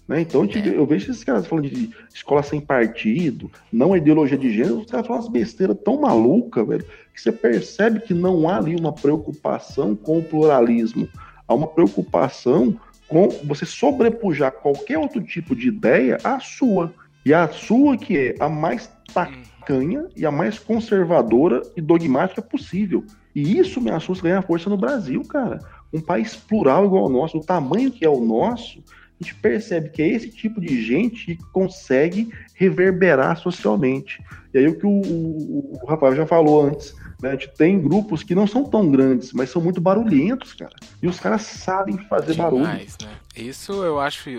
[0.07, 0.21] Né?
[0.21, 4.37] Então eu, te- eu vejo esses caras falando de escola sem partido, não a ideologia
[4.37, 8.47] de gênero, os caras falam umas besteiras tão malucas, velho, que você percebe que não
[8.47, 11.07] há ali uma preocupação com o pluralismo.
[11.47, 12.77] Há uma preocupação
[13.07, 16.93] com você sobrepujar qualquer outro tipo de ideia à sua.
[17.25, 23.03] E a sua que é a mais tacanha e a mais conservadora e dogmática possível.
[23.35, 25.59] E isso me assusta ganhar força no Brasil, cara.
[25.91, 28.83] Um país plural igual ao nosso, do tamanho que é o nosso,
[29.23, 34.21] a gente percebe que é esse tipo de gente que consegue reverberar socialmente.
[34.53, 37.29] E aí o que o, o, o Rafael já falou antes, né?
[37.29, 40.75] A gente tem grupos que não são tão grandes, mas são muito barulhentos, cara.
[41.01, 42.65] E os caras sabem fazer barulho.
[42.65, 43.09] Demais, né?
[43.35, 44.29] Isso eu acho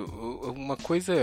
[0.55, 1.15] uma coisa.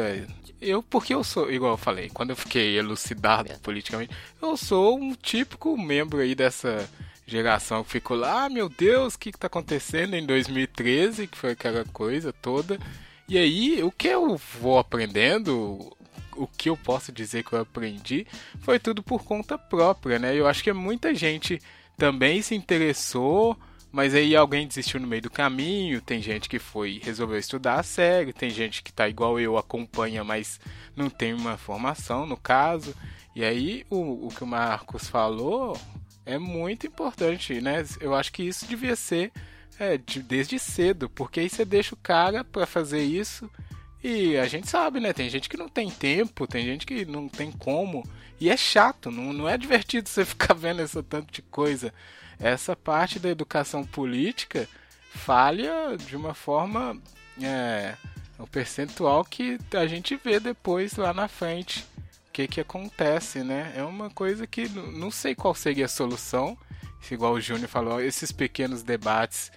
[0.59, 5.13] Eu, porque eu sou, igual eu falei, quando eu fiquei elucidado politicamente, eu sou um
[5.13, 6.87] típico membro aí dessa
[7.25, 11.37] geração que ficou lá, ah, meu Deus, o que, que tá acontecendo em 2013, que
[11.37, 12.77] foi aquela coisa toda.
[13.31, 15.95] E aí, o que eu vou aprendendo,
[16.35, 18.27] o que eu posso dizer que eu aprendi,
[18.59, 20.35] foi tudo por conta própria, né?
[20.35, 21.57] Eu acho que muita gente
[21.97, 23.57] também se interessou,
[23.89, 27.83] mas aí alguém desistiu no meio do caminho, tem gente que foi resolveu estudar a
[27.83, 30.59] sério, tem gente que tá igual eu, acompanha, mas
[30.93, 32.93] não tem uma formação no caso.
[33.33, 35.79] E aí o, o que o Marcos falou
[36.25, 37.85] é muito importante, né?
[38.01, 39.31] Eu acho que isso devia ser
[39.79, 43.49] é, de- desde cedo, porque aí você deixa o cara pra fazer isso
[44.03, 45.13] e a gente sabe, né?
[45.13, 48.03] Tem gente que não tem tempo, tem gente que não tem como.
[48.39, 51.93] E é chato, não, não é divertido você ficar vendo essa tanto de coisa.
[52.39, 54.67] Essa parte da educação política
[55.13, 56.99] falha de uma forma.
[57.41, 57.95] É,
[58.37, 61.85] o percentual que a gente vê depois lá na frente.
[62.27, 63.73] O que, que acontece, né?
[63.75, 66.57] É uma coisa que não sei qual seria a solução.
[67.09, 69.51] Igual o Júnior falou, esses pequenos debates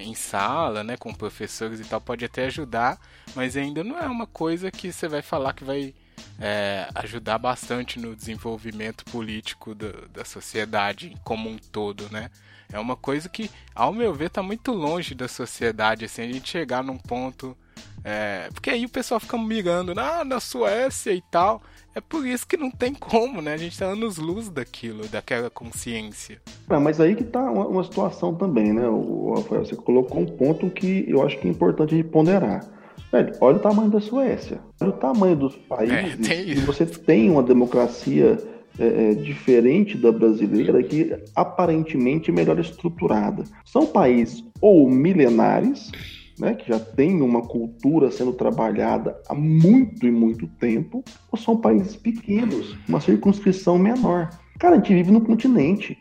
[0.00, 2.98] em sala, né, com professores e tal, pode até ajudar,
[3.34, 5.94] mas ainda não é uma coisa que você vai falar que vai
[6.40, 12.30] é, ajudar bastante no desenvolvimento político da, da sociedade como um todo, né?
[12.72, 16.48] É uma coisa que, ao meu ver, tá muito longe da sociedade, assim, a gente
[16.48, 17.56] chegar num ponto.
[18.04, 21.62] É, porque aí o pessoal fica mirando ah, na Suécia e tal.
[21.94, 23.54] É por isso que não tem como, né?
[23.54, 26.42] A gente tá anos luz daquilo, daquela consciência.
[26.68, 28.86] Ah, mas aí que tá uma, uma situação também, né?
[28.88, 32.68] O Rafael, você colocou um ponto que eu acho que é importante de ponderar.
[33.10, 36.28] Velho, olha o tamanho da Suécia, olha o tamanho dos países.
[36.28, 38.36] É, tem você tem uma democracia
[38.76, 43.44] é, é, diferente da brasileira que aparentemente é melhor estruturada.
[43.64, 45.92] São países ou milenares,
[46.38, 51.56] né, que já tem uma cultura sendo trabalhada há muito e muito tempo, ou são
[51.56, 54.30] países pequenos, uma circunscrição menor.
[54.58, 55.96] Cara, a gente vive no continente.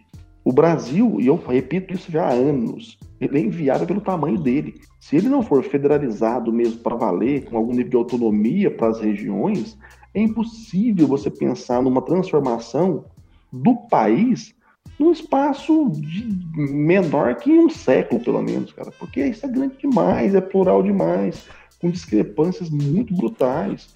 [0.45, 4.75] O Brasil, e eu repito isso já há anos, ele é inviável pelo tamanho dele.
[4.99, 8.99] Se ele não for federalizado mesmo para valer, com algum nível de autonomia para as
[8.99, 9.77] regiões,
[10.13, 13.05] é impossível você pensar numa transformação
[13.51, 14.53] do país
[14.99, 16.25] num espaço de
[16.55, 18.91] menor que um século, pelo menos, cara.
[18.99, 21.47] Porque isso é grande demais, é plural demais,
[21.81, 23.93] com discrepâncias muito brutais.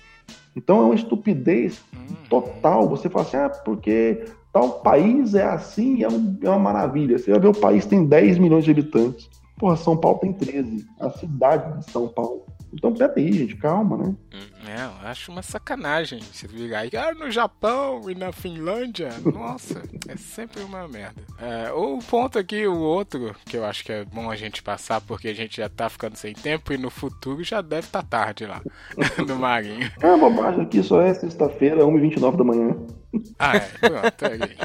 [0.55, 1.81] Então é uma estupidez
[2.29, 2.89] total.
[2.89, 7.17] Você fala assim, ah, porque tal país é assim, é, um- é uma maravilha.
[7.17, 9.29] Você vai ver o país tem 10 milhões de habitantes.
[9.57, 10.85] Porra, São Paulo tem 13.
[10.99, 12.43] A cidade de São Paulo.
[12.73, 14.15] Então, peraí, gente, calma, né?
[14.67, 19.09] É, eu acho uma sacanagem se virar aí, ah, no Japão e na Finlândia.
[19.33, 21.21] Nossa, é sempre uma merda.
[21.39, 25.01] É, o ponto aqui, o outro, que eu acho que é bom a gente passar,
[25.01, 28.45] porque a gente já tá ficando sem tempo e no futuro já deve estar tarde
[28.45, 28.61] lá,
[29.25, 29.89] no Marinho.
[30.03, 32.75] Ah, bobagem, aqui só é sexta-feira, 1h29 da manhã.
[33.39, 34.57] Ah, é, pronto, aí.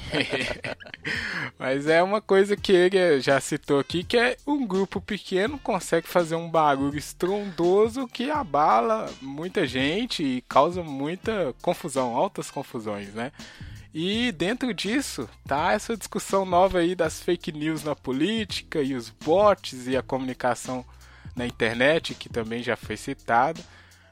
[1.59, 6.09] Mas é uma coisa que ele já citou aqui, que é um grupo pequeno consegue
[6.09, 13.33] fazer um barulho estrondoso que abala muita gente e causa muita confusão, altas confusões, né?
[13.95, 19.11] E dentro disso tá essa discussão nova aí das fake news na política e os
[19.11, 20.85] bots e a comunicação
[21.37, 23.63] na internet, que também já foi citado.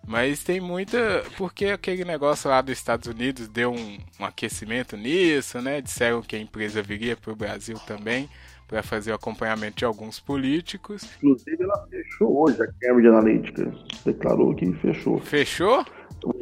[0.06, 1.22] Mas tem muita.
[1.36, 5.80] Porque aquele negócio lá dos Estados Unidos deu um, um aquecimento nisso, né?
[5.80, 8.28] Disseram que a empresa viria para o Brasil também
[8.70, 11.02] para fazer o acompanhamento de alguns políticos.
[11.16, 13.74] Inclusive, ela fechou hoje, a Cambridge Analytica.
[14.06, 15.18] Declarou que fechou.
[15.18, 15.84] Fechou?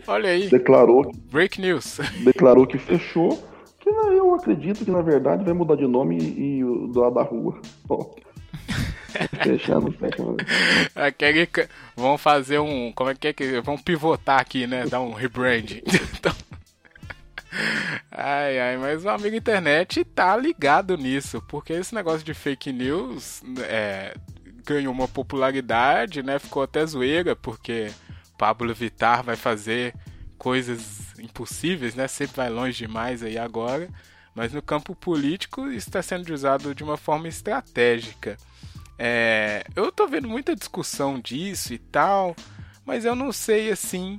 [0.06, 1.98] Olha aí, Declarou, break news.
[2.24, 3.42] declarou que fechou.
[3.78, 7.22] Que eu acredito que, na verdade, vai mudar de nome e, e do lado da
[7.22, 7.58] rua.
[7.88, 8.14] Ó.
[9.42, 10.36] Fechando, fechando.
[10.94, 11.48] Aquele.
[11.96, 12.92] Vão fazer um.
[12.92, 13.60] Como é que é que.
[13.60, 14.86] Vão pivotar aqui, né?
[14.86, 15.80] Dar um rebrand.
[16.18, 16.34] Então-
[18.10, 23.42] Ai, ai, mas o amigo internet tá ligado nisso, porque esse negócio de fake news
[23.60, 24.14] é,
[24.66, 26.38] ganhou uma popularidade, né?
[26.38, 27.90] Ficou até zoeira, porque
[28.36, 29.94] Pablo Vittar vai fazer
[30.36, 32.06] coisas impossíveis, né?
[32.06, 33.88] Sempre vai longe demais aí agora.
[34.34, 38.36] Mas no campo político está sendo usado de uma forma estratégica.
[38.98, 42.34] É, eu tô vendo muita discussão disso e tal,
[42.84, 44.18] mas eu não sei assim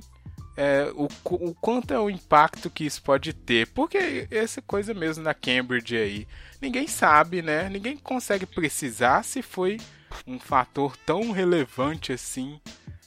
[0.56, 3.66] é, o, o quanto é o impacto que isso pode ter.
[3.68, 6.28] Porque essa coisa mesmo na Cambridge aí,
[6.60, 7.68] ninguém sabe, né?
[7.68, 9.78] Ninguém consegue precisar se foi
[10.26, 12.60] um fator tão relevante assim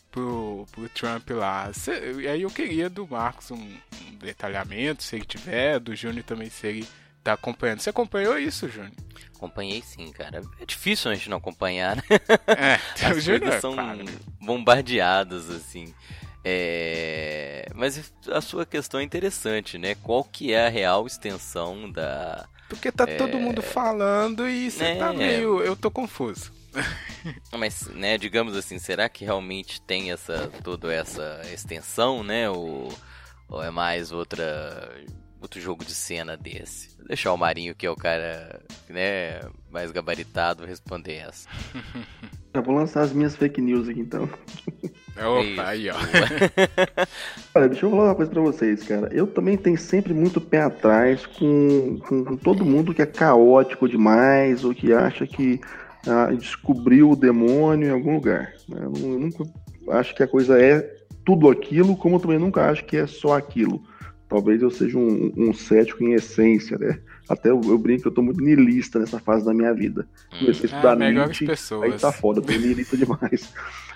[0.10, 1.70] pro, pro Trump lá.
[2.20, 6.50] E aí eu queria do Marcos um, um, detalhamento, se ele tiver, do Júnior também,
[6.50, 6.88] se ele
[7.24, 7.80] tá acompanhando.
[7.80, 8.92] Você acompanhou isso, Júnior?
[9.36, 10.42] Acompanhei sim, cara.
[10.60, 12.04] É difícil a gente não acompanhar, né?
[12.48, 12.74] É,
[13.06, 14.06] As coisas é são claro.
[14.42, 15.94] bombardeadas, assim.
[16.46, 17.66] É...
[17.74, 19.96] Mas a sua questão é interessante, né?
[19.96, 22.46] Qual que é a real extensão da...
[22.68, 24.96] Porque tá todo mundo falando e você É.
[24.96, 25.62] tá meio.
[25.62, 26.52] Eu tô confuso.
[27.58, 32.50] Mas, né, digamos assim, será que realmente tem essa toda essa extensão, né?
[32.50, 32.92] Ou,
[33.48, 34.92] ou é mais outra
[35.44, 36.96] outro jogo de cena desse?
[36.98, 39.42] Vou deixar o Marinho, que é o cara, né,
[39.72, 41.48] mais gabaritado, responder essa.
[42.56, 44.30] Já vou lançar as minhas fake news aqui então.
[45.18, 45.96] Opa, aí, ó.
[47.56, 49.10] Olha, deixa eu falar uma coisa pra vocês, cara.
[49.12, 53.88] Eu também tenho sempre muito pé atrás com, com, com todo mundo que é caótico
[53.90, 55.60] demais ou que acha que
[56.08, 58.54] ah, descobriu o demônio em algum lugar.
[58.70, 58.82] né?
[58.84, 59.44] Eu, nu- eu nunca
[59.92, 60.82] acho que a coisa é
[61.26, 63.84] tudo aquilo, como eu também nunca acho que é só aquilo.
[64.34, 66.98] Talvez eu seja um, um cético em essência, né?
[67.30, 70.08] Até eu, eu brinco que eu tô muito niilista nessa fase da minha vida.
[70.40, 71.94] Comecei a Ah, estudar melhores Nietzsche, pessoas.
[71.94, 73.54] Aí tá foda, eu tô niilista demais.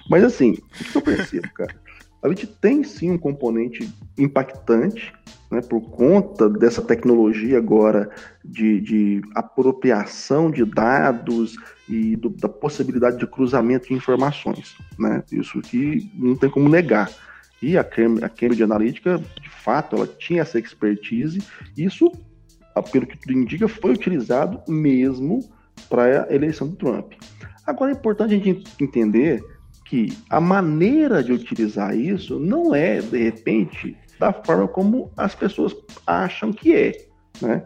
[0.07, 1.73] Mas assim, o que eu percebo, cara?
[2.21, 5.11] A gente tem sim um componente impactante,
[5.49, 8.07] né, por conta dessa tecnologia agora
[8.45, 11.55] de, de apropriação de dados
[11.89, 14.75] e do- da possibilidade de cruzamento de informações.
[14.99, 15.23] Né?
[15.31, 17.09] Isso que não tem como negar.
[17.61, 21.41] E a Cam- a Cambridge Analytica, de fato, ela tinha essa expertise.
[21.75, 22.11] Isso,
[22.75, 25.39] ah, pelo que tudo indica, foi utilizado mesmo
[25.89, 27.13] para a eleição do Trump.
[27.65, 29.43] Agora é importante a gente entender
[29.85, 35.75] que a maneira de utilizar isso não é, de repente, da forma como as pessoas
[36.05, 36.91] acham que é.
[37.41, 37.63] Né?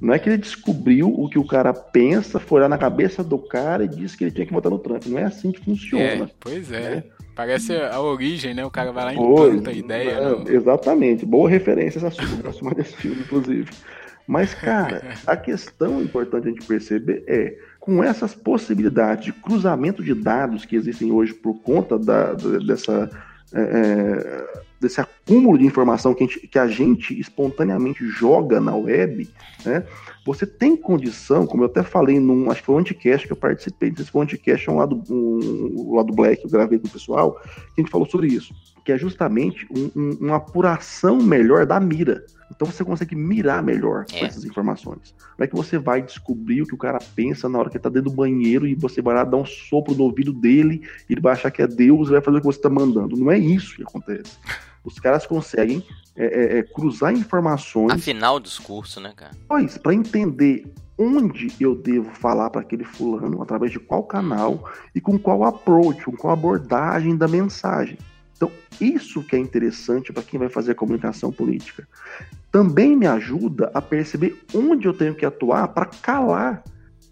[0.00, 3.38] Não é que ele descobriu o que o cara pensa, foi lá na cabeça do
[3.38, 5.04] cara e disse que ele tinha que votar no Trump.
[5.06, 6.30] Não é assim que É, funciona.
[6.40, 7.04] pois é.
[7.34, 8.64] Parece a origem, né?
[8.64, 10.10] O cara vai lá e implanta a ideia.
[10.10, 11.26] é, no- Exatamente.
[11.26, 12.62] Boa referência essa sua.
[12.62, 13.70] Mais desse filme, inclusive.
[14.26, 20.14] Mas, cara, a questão importante a gente perceber é, com essas possibilidades de cruzamento de
[20.14, 23.10] dados que existem hoje por conta da- da- dessa,
[23.52, 28.74] é, é, desse acúmulo de informação que a, gente, que a gente espontaneamente joga na
[28.74, 29.28] web,
[29.64, 29.84] né?
[30.26, 33.36] Você tem condição, como eu até falei num, acho que foi um anticast que eu
[33.36, 36.78] participei, não sei se foi um anticast um lado, um, um lado black, eu gravei
[36.78, 37.32] com o pessoal,
[37.74, 38.54] que a gente falou sobre isso,
[38.84, 42.24] que é justamente um- um- uma apuração melhor da mira.
[42.54, 44.24] Então você consegue mirar melhor com É.
[44.26, 45.14] essas informações.
[45.36, 47.82] Não é que você vai descobrir o que o cara pensa na hora que ele
[47.82, 51.12] tá dentro do banheiro e você vai lá dar um sopro no ouvido dele, e
[51.14, 53.16] ele vai achar que é Deus e vai fazer o que você tá mandando.
[53.16, 54.36] Não é isso que acontece.
[54.84, 59.32] Os caras conseguem é, é, é, cruzar informações Afinal, o discurso, né, cara?
[59.48, 65.00] Pois, para entender onde eu devo falar para aquele fulano, através de qual canal e
[65.00, 67.98] com qual approach, com qual abordagem da mensagem.
[68.36, 71.88] Então, isso que é interessante para quem vai fazer a comunicação política.
[72.50, 76.62] Também me ajuda a perceber onde eu tenho que atuar para calar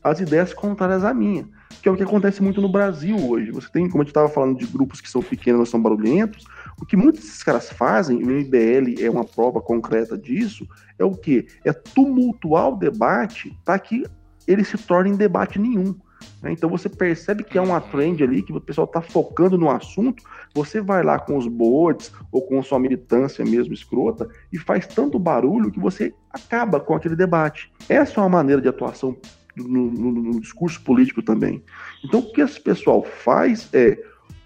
[0.03, 1.49] as ideias contrárias à minha,
[1.81, 3.53] que é o que acontece muito no Brasil hoje.
[3.53, 6.45] Você tem, como a gente estava falando de grupos que são pequenos, não são barulhentos,
[6.81, 10.66] o que muitos desses caras fazem, e o MBL é uma prova concreta disso,
[10.99, 11.47] é o quê?
[11.64, 14.05] É tumultuar o debate para que
[14.47, 15.95] ele se torne em debate nenhum.
[16.43, 16.51] né?
[16.53, 20.23] Então você percebe que há uma trend ali, que o pessoal está focando no assunto,
[20.55, 25.18] você vai lá com os boards ou com sua militância mesmo escrota e faz tanto
[25.18, 27.73] barulho que você acaba com aquele debate.
[27.89, 29.16] Essa é uma maneira de atuação
[29.57, 31.62] no, no- no discurso político também.
[32.05, 33.97] Então o que esse pessoal faz é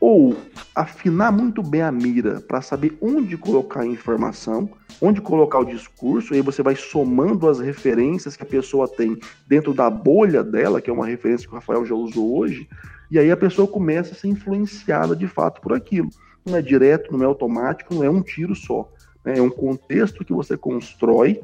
[0.00, 0.36] ou
[0.74, 4.68] afinar muito bem a mira para saber onde colocar a informação,
[5.00, 9.18] onde colocar o discurso, e aí você vai somando as referências que a pessoa tem
[9.46, 12.68] dentro da bolha dela, que é uma referência que o Rafael já usou hoje,
[13.10, 16.10] e aí a pessoa começa a ser influenciada de fato por aquilo.
[16.44, 18.90] Não é direto, não é automático, não é um tiro só.
[19.24, 19.38] né?
[19.38, 21.40] É um contexto que você constrói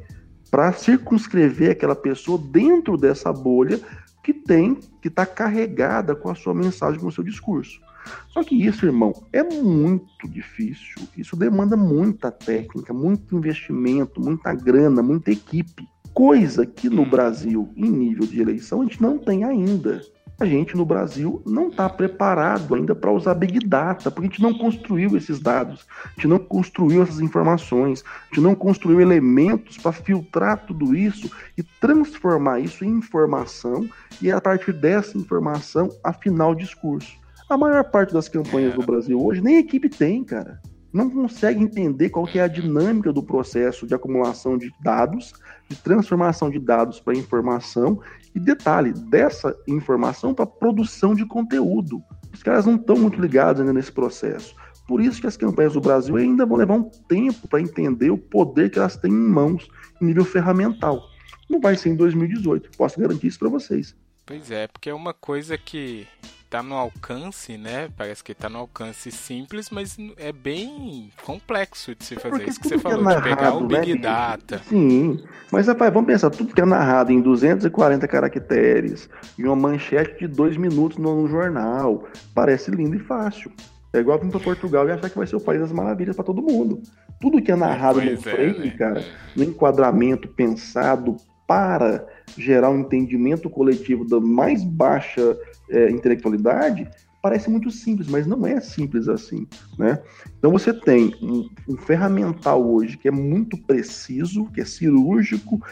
[0.50, 3.80] para circunscrever aquela pessoa dentro dessa bolha
[4.22, 7.80] que tem, que está carregada com a sua mensagem, com o seu discurso.
[8.28, 11.02] Só que isso, irmão, é muito difícil.
[11.16, 15.86] Isso demanda muita técnica, muito investimento, muita grana, muita equipe.
[16.14, 20.02] Coisa que no Brasil, em nível de eleição, a gente não tem ainda.
[20.40, 24.42] a gente no Brasil não está preparado ainda para usar Big Data, porque a gente
[24.42, 29.78] não construiu esses dados, a gente não construiu essas informações, a gente não construiu elementos
[29.78, 33.88] para filtrar tudo isso e transformar isso em informação
[34.20, 37.21] e a partir dessa informação afinar o discurso.
[37.52, 40.58] A maior parte das campanhas do Brasil hoje nem equipe tem, cara.
[40.90, 45.34] Não consegue entender qual que é a dinâmica do processo de acumulação de dados,
[45.68, 48.00] de transformação de dados para informação
[48.34, 52.02] e detalhe, dessa informação para produção de conteúdo.
[52.32, 54.56] Os caras não estão muito ligados ainda nesse processo.
[54.88, 58.16] Por isso que as campanhas do Brasil ainda vão levar um tempo para entender o
[58.16, 59.68] poder que elas têm em mãos
[60.00, 61.02] em nível ferramental.
[61.50, 63.94] Não vai ser em 2018, posso garantir isso para vocês.
[64.24, 66.06] Pois é, porque é uma coisa que
[66.52, 67.88] tá no alcance, né?
[67.96, 72.28] Parece que tá no alcance simples, mas é bem complexo de se fazer.
[72.28, 74.60] Porque Isso que você tudo que é falou, de pegar narrado, o Big né, Data.
[74.68, 80.18] Sim, mas rapaz, vamos pensar, tudo que é narrado em 240 caracteres, em uma manchete
[80.18, 83.50] de dois minutos no, no jornal, parece lindo e fácil.
[83.94, 86.24] É igual vir para Portugal e achar que vai ser o país das maravilhas para
[86.26, 86.82] todo mundo.
[87.18, 88.70] Tudo que é narrado no Pois é, frame, né?
[88.76, 95.36] cara, no enquadramento pensado para gerar um entendimento coletivo da mais baixa
[95.70, 96.88] é, intelectualidade,
[97.22, 99.46] parece muito simples, mas não é simples assim,
[99.78, 100.02] né?
[100.38, 105.62] Então você tem um, um ferramental hoje que é muito preciso, que é cirúrgico,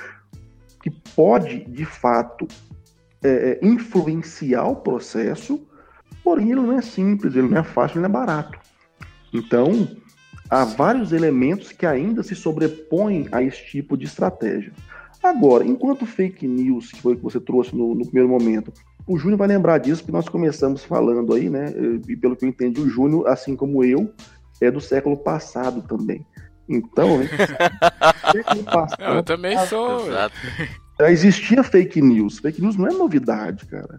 [0.81, 2.47] que pode, de fato,
[3.23, 5.61] é, é, influenciar o processo,
[6.23, 8.59] porém ele não é simples, ele não é fácil, ele não é barato.
[9.33, 9.89] Então,
[10.49, 14.73] há vários elementos que ainda se sobrepõem a esse tipo de estratégia.
[15.23, 18.73] Agora, enquanto fake news, que foi o que você trouxe no, no primeiro momento,
[19.11, 21.67] o Júnior vai lembrar disso, porque nós começamos falando aí, né?
[22.09, 24.15] E pelo que eu entendi, o Júnior, assim como eu,
[24.61, 26.25] é do século passado também.
[26.69, 27.27] Então, né?
[28.31, 30.07] século passado, Eu também sou.
[30.07, 30.37] Exato.
[31.01, 32.39] já existia fake news.
[32.39, 33.97] Fake news não é novidade, cara.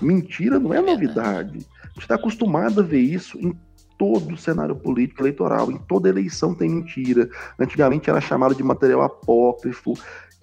[0.00, 1.58] Mentira não é novidade.
[1.82, 3.54] A gente está acostumado a ver isso em
[3.98, 5.70] todo o cenário político eleitoral.
[5.70, 7.28] Em toda eleição tem mentira.
[7.58, 9.92] Antigamente era chamado de material apócrifo.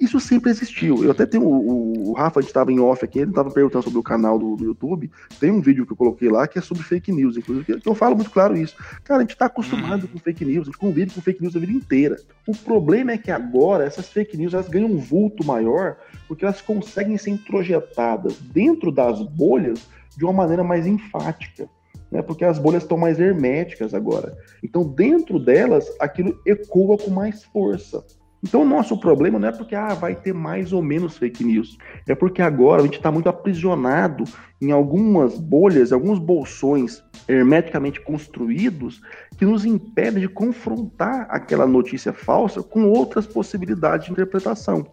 [0.04, 1.04] Isso sempre existiu.
[1.04, 3.84] Eu até tenho o, o- Rafa, a gente estava em off aqui, ele estava perguntando
[3.86, 5.10] sobre o canal do, do YouTube.
[5.40, 7.96] Tem um vídeo que eu coloquei lá que é sobre fake news, inclusive, que- eu
[7.96, 8.76] falo muito claro isso.
[9.04, 11.60] Cara, a gente está acostumado com fake news, a gente convive com fake news a
[11.60, 12.18] vida inteira.
[12.46, 15.96] O problema é que agora essas fake news elas ganham um vulto maior
[16.28, 19.88] porque elas conseguem ser introjetadas dentro das bolhas
[20.18, 21.70] de uma maneira mais enfática.
[22.12, 24.38] Né, porque as bolhas estão mais herméticas agora.
[24.62, 28.06] Então, dentro delas, aquilo ecoa com mais força.
[28.44, 31.78] Então, o nosso problema não é porque ah, vai ter mais ou menos fake news.
[32.06, 34.26] É porque agora a gente está muito aprisionado
[34.62, 39.02] em algumas bolhas, alguns bolsões hermeticamente construídos
[39.38, 44.86] que nos impedem de confrontar aquela notícia falsa com outras possibilidades de interpretação.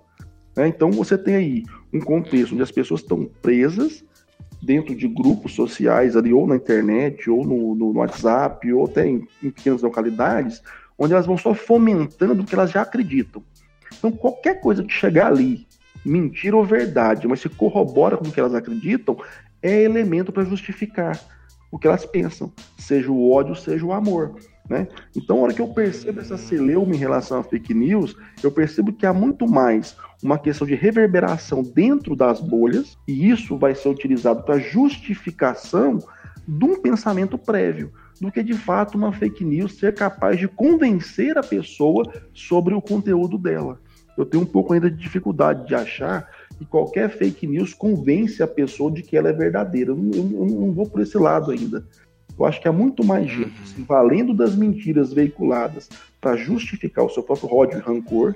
[0.57, 0.68] né?
[0.68, 4.05] Então, você tem aí um contexto onde as pessoas estão presas
[4.62, 9.26] dentro de grupos sociais ali, ou na internet, ou no, no WhatsApp, ou até em,
[9.42, 10.62] em pequenas localidades,
[11.01, 13.42] onde elas vão só fomentando o que elas já acreditam.
[13.98, 15.66] Então, qualquer coisa que chegar ali,
[16.05, 19.16] mentira ou verdade, mas se corrobora com o que elas acreditam,
[19.62, 21.18] é elemento para justificar
[21.72, 24.36] o que elas pensam, seja o ódio, seja o amor.
[24.68, 24.86] Né?
[25.16, 28.92] Então, a hora que eu percebo essa celeuma em relação a fake news, eu percebo
[28.92, 33.88] que há muito mais uma questão de reverberação dentro das bolhas, e isso vai ser
[33.88, 35.98] utilizado para justificação
[36.46, 41.39] de um pensamento prévio, do que de fato uma fake news ser capaz de convencer
[41.39, 42.05] a pessoa
[42.35, 43.81] sobre o conteúdo dela.
[44.16, 48.47] Eu tenho um pouco ainda de dificuldade de achar que qualquer fake news convence a
[48.47, 49.93] pessoa de que ela é verdadeira.
[49.93, 51.87] Eu não, eu não vou por esse lado ainda.
[52.39, 55.89] Eu acho que há muito mais gente se valendo das mentiras veiculadas
[56.21, 58.35] para justificar o seu próprio ódio e rancor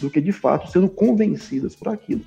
[0.00, 2.22] do que de fato sendo convencidas por aquilo.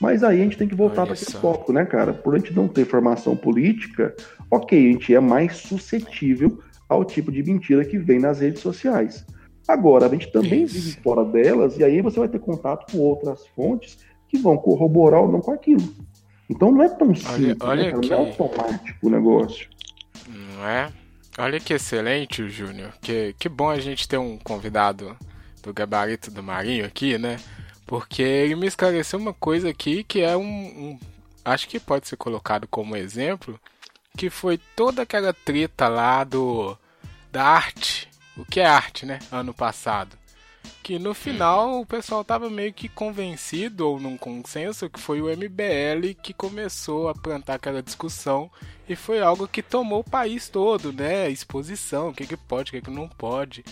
[0.00, 1.40] Mas aí a gente tem que voltar para aquele só.
[1.40, 2.12] tópico, né, cara?
[2.12, 4.14] Por a gente não ter formação política,
[4.50, 9.24] ok, a gente é mais suscetível ao tipo de mentira que vem nas redes sociais.
[9.66, 10.74] Agora, a gente também Isso.
[10.74, 15.20] vive fora delas, e aí você vai ter contato com outras fontes que vão corroborar
[15.20, 15.82] ou não com aquilo.
[16.48, 18.06] Então não é tão simples, olha né, cara?
[18.06, 19.68] não é automático o negócio.
[20.26, 20.90] Não é?
[21.38, 22.92] Olha que excelente, Júnior.
[23.02, 25.14] Que, que bom a gente ter um convidado
[25.62, 27.36] do gabarito do Marinho aqui, né?
[27.86, 30.98] Porque ele me esclareceu uma coisa aqui que é um, um-
[31.44, 33.58] Acho que pode ser colocado como exemplo.
[34.18, 36.76] Que foi toda aquela treta lá do.
[37.32, 38.08] Da arte.
[38.36, 39.18] O que é arte, né?
[39.32, 40.18] Ano passado.
[40.82, 45.26] Que no final o pessoal tava meio que convencido, ou num consenso, que foi o
[45.26, 48.50] MBL que começou a plantar aquela discussão
[48.88, 51.30] e foi algo que tomou o país todo, né?
[51.30, 53.64] Exposição, o que, que pode, o que, que não pode.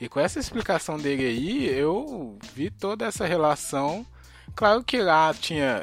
[0.00, 4.06] E com essa explicação dele aí, eu vi toda essa relação
[4.54, 5.82] Claro que lá tinha,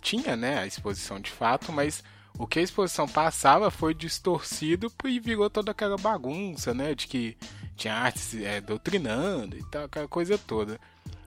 [0.00, 2.02] tinha né, a exposição de fato, mas
[2.38, 6.94] o que a exposição passava foi distorcido e virou toda aquela bagunça, né?
[6.94, 7.36] De que
[7.76, 10.80] tinha artes é, doutrinando e tal, aquela coisa toda.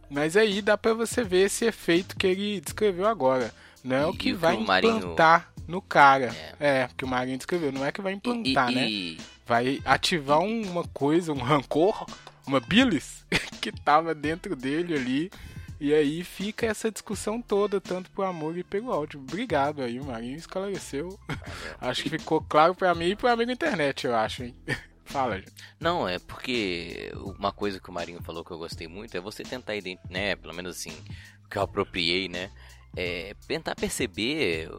[0.09, 3.53] Mas aí dá para você ver esse efeito que ele descreveu agora.
[3.83, 5.65] Não é e o que vai implantar Marinho...
[5.67, 6.35] no cara.
[6.59, 6.81] É.
[6.81, 7.71] é, que o Marinho descreveu.
[7.71, 8.89] Não é que vai implantar, e, né?
[8.89, 9.17] E...
[9.45, 12.05] Vai ativar uma coisa, um rancor,
[12.45, 13.25] uma bilis
[13.61, 15.31] que tava dentro dele ali
[15.79, 19.19] e aí fica essa discussão toda, tanto pro amor e pelo áudio.
[19.19, 21.19] Obrigado aí, o Marinho esclareceu.
[21.79, 24.55] acho que ficou claro para mim e pro amigo internet, eu acho, hein?
[25.05, 25.53] Fala, gente.
[25.79, 29.43] Não, é porque uma coisa que o Marinho falou que eu gostei muito é você
[29.43, 30.91] tentar identificar, né, pelo menos assim,
[31.49, 32.51] que eu apropriei, né,
[32.95, 34.69] é tentar perceber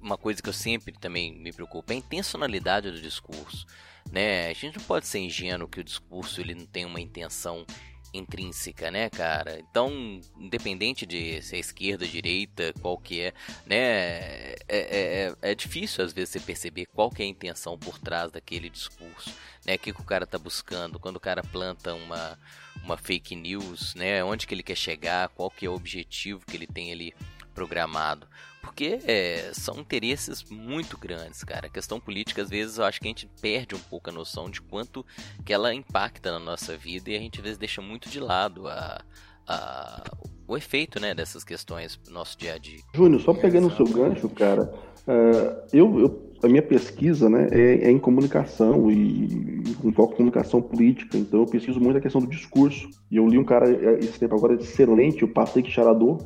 [0.00, 3.66] uma coisa que eu sempre também me preocupo, é a intencionalidade do discurso,
[4.10, 4.48] né?
[4.48, 7.64] A gente não pode ser ingênuo que o discurso ele não tem uma intenção
[8.12, 9.58] intrínseca, né, cara?
[9.58, 13.34] Então, independente de se é esquerda, direita, qual que é,
[13.66, 17.78] né, é, é, é, é difícil às vezes você perceber qual que é a intenção
[17.78, 19.34] por trás daquele discurso,
[19.64, 19.74] né?
[19.74, 22.38] O que, que o cara tá buscando quando o cara planta uma
[22.82, 24.24] uma fake news, né?
[24.24, 27.14] Onde que ele quer chegar, qual que é o objetivo que ele tem ali
[27.54, 28.26] programado.
[28.62, 31.66] Porque é, são interesses muito grandes, cara.
[31.66, 34.48] A questão política, às vezes, eu acho que a gente perde um pouco a noção
[34.48, 35.04] de quanto
[35.44, 38.68] que ela impacta na nossa vida e a gente, às vezes, deixa muito de lado
[38.68, 39.02] a,
[39.46, 40.02] a,
[40.46, 42.78] o efeito né, dessas questões no nosso dia a dia.
[42.94, 44.72] Júnior, só pegando o seu gancho, cara,
[45.08, 50.16] uh, eu, eu a minha pesquisa né, é, é, em comunicação e, com foco em
[50.16, 52.90] comunicação política, então eu pesquiso muito a questão do discurso.
[53.10, 56.24] E eu li um cara é, esse tempo agora excelente, o Patrick Charadot,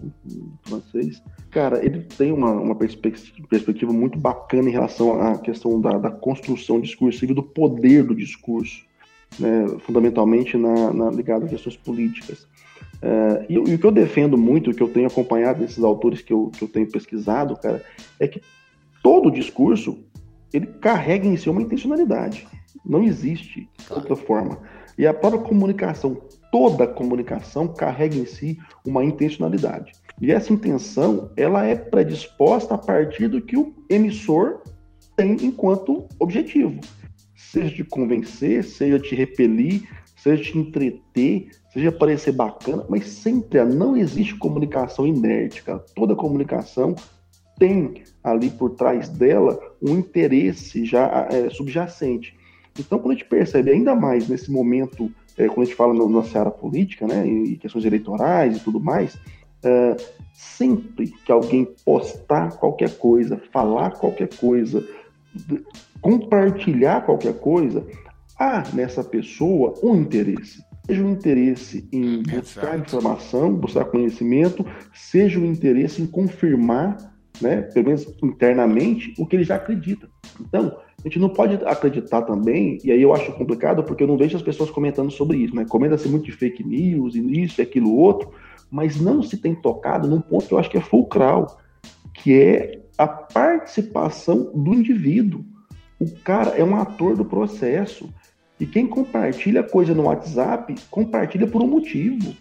[0.63, 1.23] francês.
[1.51, 6.81] Cara, ele tem uma, uma perspectiva muito bacana em relação à questão da, da construção
[6.81, 8.85] discursiva e do poder do discurso,
[9.39, 12.47] né, fundamentalmente na, na, ligado a questões políticas.
[12.97, 16.23] Uh, e, e, o que eu defendo muito, o que eu tenho acompanhado desses autores
[16.23, 17.85] que eu, que eu tenho pesquisado, cara,
[18.19, 18.41] é que
[19.07, 19.97] todo discurso
[20.53, 22.45] ele carrega em si uma intencionalidade.
[22.85, 24.59] Não existe outra forma.
[24.99, 29.93] E a própria comunicação, toda comunicação carrega em si uma intencionalidade.
[30.21, 34.61] E essa intenção, ela é predisposta a partir do que o emissor
[35.15, 36.81] tem enquanto objetivo.
[37.37, 43.97] Seja de convencer, seja de repelir, seja de entreter, seja parecer bacana, mas sempre não
[43.97, 45.79] existe comunicação inerte, cara.
[45.95, 46.97] Toda comunicação
[47.59, 52.37] tem ali por trás dela um interesse já é, subjacente.
[52.79, 56.09] Então, quando a gente percebe ainda mais nesse momento, é, quando a gente fala no,
[56.09, 59.19] na seara política, né, e questões eleitorais e tudo mais,
[59.63, 59.97] é,
[60.33, 64.87] sempre que alguém postar qualquer coisa, falar qualquer coisa,
[66.01, 67.87] compartilhar qualquer coisa,
[68.39, 70.65] há nessa pessoa um interesse.
[70.87, 72.77] Seja um interesse em buscar Exato.
[72.77, 79.45] informação, buscar conhecimento, seja um interesse em confirmar né, pelo menos internamente, o que ele
[79.45, 80.09] já acredita.
[80.41, 84.17] Então, a gente não pode acreditar também, e aí eu acho complicado porque eu não
[84.17, 85.65] vejo as pessoas comentando sobre isso, né?
[85.69, 88.31] Comenta-se muito de fake news, e isso e aquilo outro,
[88.71, 91.59] mas não se tem tocado num ponto que eu acho que é fulcral,
[92.13, 95.45] que é a participação do indivíduo.
[96.01, 98.09] O cara é um ator do processo.
[98.59, 102.35] E quem compartilha coisa no WhatsApp, compartilha por um motivo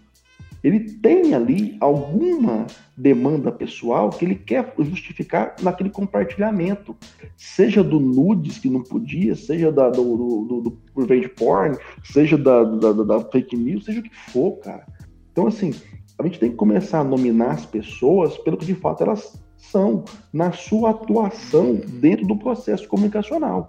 [0.66, 2.66] ele tem ali alguma
[2.98, 6.96] demanda pessoal que ele quer justificar naquele compartilhamento,
[7.38, 12.64] seja do nudes que não podia, seja da, do, do, do, revenge porn, seja da,
[12.64, 14.88] da, da, fake news, seja o que for, cara.
[15.32, 15.72] Então, assim,
[16.18, 20.04] a gente tem que começar a nominar as pessoas pelo que de fato elas são,
[20.34, 23.68] na sua atuação dentro do processo comunicacional.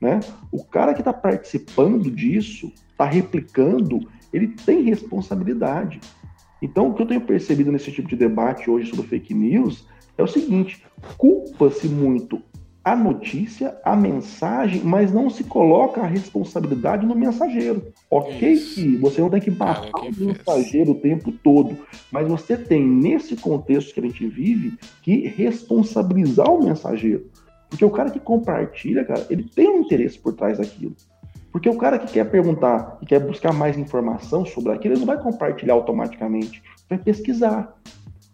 [0.00, 0.20] Né?
[0.52, 6.00] O cara que está participando disso, está replicando, ele tem responsabilidade.
[6.60, 9.86] Então, o que eu tenho percebido nesse tipo de debate hoje sobre fake news
[10.16, 10.82] é o seguinte:
[11.16, 12.40] culpa-se muito
[12.86, 17.92] a notícia, a mensagem, mas não se coloca a responsabilidade no mensageiro.
[18.08, 18.76] Ok Isso.
[18.76, 21.76] que você não tem que matar o mensageiro o tempo todo,
[22.12, 27.26] mas você tem, nesse contexto que a gente vive, que responsabilizar o mensageiro.
[27.68, 30.94] Porque o cara que compartilha, cara, ele tem um interesse por trás daquilo.
[31.56, 35.06] Porque o cara que quer perguntar e quer buscar mais informação sobre aquilo, ele não
[35.06, 37.74] vai compartilhar automaticamente, vai pesquisar.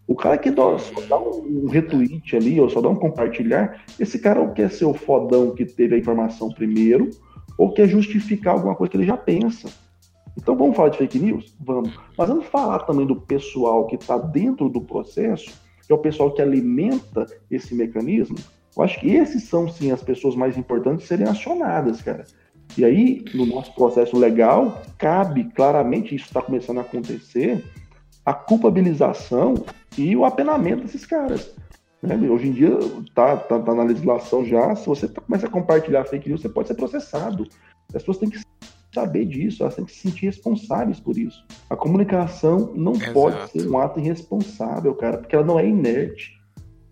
[0.09, 4.19] O cara que dá, só dá um retweet ali, ou só dá um compartilhar, esse
[4.19, 7.11] cara ou quer ser o fodão que teve a informação primeiro,
[7.57, 9.69] ou quer justificar alguma coisa que ele já pensa.
[10.37, 11.55] Então vamos falar de fake news?
[11.61, 11.97] Vamos.
[12.19, 15.53] Mas vamos falar também do pessoal que está dentro do processo,
[15.87, 18.37] que é o pessoal que alimenta esse mecanismo.
[18.77, 22.25] Eu acho que esses são, sim, as pessoas mais importantes serem acionadas, cara.
[22.77, 27.65] E aí, no nosso processo legal, cabe claramente, isso está começando a acontecer,
[28.25, 29.55] a culpabilização
[29.99, 31.55] e o apenamento desses caras.
[32.03, 32.17] Né?
[32.29, 32.77] Hoje em dia
[33.15, 36.69] tá, tá, tá na legislação já, se você começa a compartilhar fake news, você pode
[36.69, 37.47] ser processado.
[37.89, 38.41] As pessoas têm que
[38.93, 41.45] saber disso, elas têm que se sentir responsáveis por isso.
[41.71, 43.13] A comunicação não Exato.
[43.13, 46.42] pode ser um ato irresponsável, cara, porque ela não é inerte.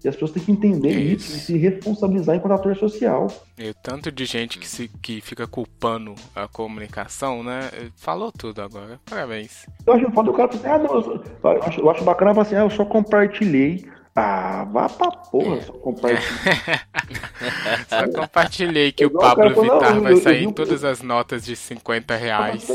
[0.02, 1.36] E as pessoas têm que entender isso, Isso.
[1.36, 3.26] e se responsabilizar enquanto ator social.
[3.58, 7.70] E o tanto de gente que, se, que fica culpando a comunicação, né?
[7.96, 8.98] Falou tudo agora.
[9.04, 9.66] Parabéns.
[9.86, 12.40] Eu acho foda o cara assim, ah, não, eu, só- eu acho, eu acho bacana
[12.40, 13.84] assim, ah, eu só compartilhei.
[14.14, 16.20] Ah, vá pra porra, só compartilhei.
[17.88, 22.14] Só compartilhei que o Pablo falou, Vittar vai sair em todas as notas de 50
[22.16, 22.68] reais.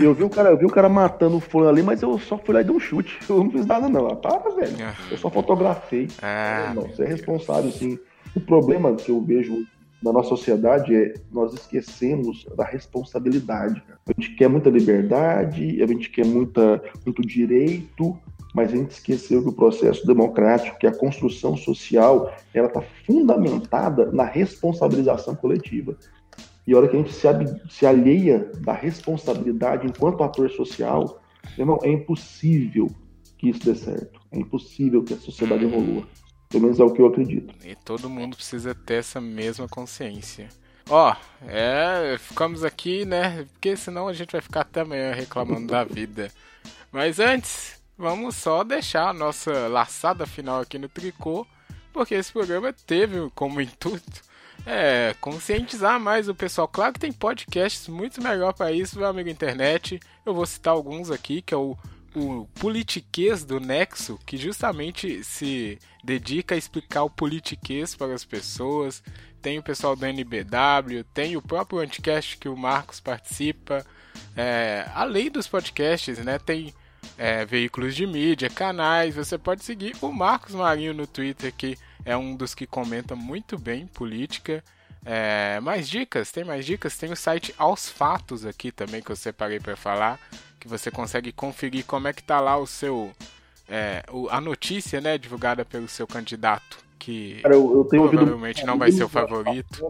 [0.00, 2.38] Eu vi o cara, eu vi o cara matando o fulano ali, mas eu só
[2.38, 3.18] fui lá e dei um chute.
[3.28, 4.08] Eu não fiz nada, não.
[4.08, 4.76] Ah, para, velho.
[5.10, 6.08] Eu só fotografei.
[6.22, 7.98] Ah, não, você é responsável, sim.
[8.34, 9.66] O problema que eu vejo
[10.02, 13.82] na nossa sociedade é nós esquecemos da responsabilidade.
[14.06, 18.18] A gente quer muita liberdade, a gente quer muita, muito direito,
[18.54, 24.10] mas a gente esqueceu que o processo democrático, que a construção social, ela está fundamentada
[24.12, 25.96] na responsabilização coletiva.
[26.66, 27.26] E a hora que a gente se,
[27.70, 31.20] se alheia da responsabilidade enquanto ator social,
[31.56, 32.90] irmão, é impossível
[33.38, 34.20] que isso dê certo.
[34.30, 36.06] É impossível que a sociedade evolua.
[36.48, 37.54] Pelo menos é o que eu acredito.
[37.64, 40.48] E todo mundo precisa ter essa mesma consciência.
[40.90, 41.14] Ó,
[41.46, 43.46] é, ficamos aqui, né?
[43.52, 46.30] Porque senão a gente vai ficar até amanhã reclamando da vida.
[46.90, 51.46] Mas antes, vamos só deixar a nossa laçada final aqui no tricô,
[51.92, 54.22] porque esse programa teve como intuito
[54.64, 56.68] é, conscientizar mais o pessoal.
[56.68, 59.98] Claro que tem podcasts muito melhor para isso, meu amigo internet.
[60.24, 61.76] Eu vou citar alguns aqui, que é o
[62.14, 69.02] o politiquês do Nexo, que justamente se dedica a explicar o politiquês para as pessoas.
[69.40, 73.86] Tem o pessoal do NBW, tem o próprio Anticast que o Marcos participa.
[74.36, 76.74] É, além dos podcasts, né, tem
[77.18, 79.14] é, veículos de mídia, canais.
[79.16, 83.58] Você pode seguir o Marcos Marinho no Twitter, que é um dos que comenta muito
[83.58, 84.64] bem política.
[85.04, 86.30] É, mais dicas?
[86.30, 86.96] Tem mais dicas?
[86.96, 90.18] Tem o site Aos Fatos aqui também que eu separei para falar,
[90.60, 93.12] que você consegue conferir como é que tá lá o seu
[93.70, 98.18] é, o- a notícia, né, divulgada pelo seu candidato, que Cara, eu, eu tenho ouvido.
[98.20, 99.84] provavelmente não vai ser o favorito.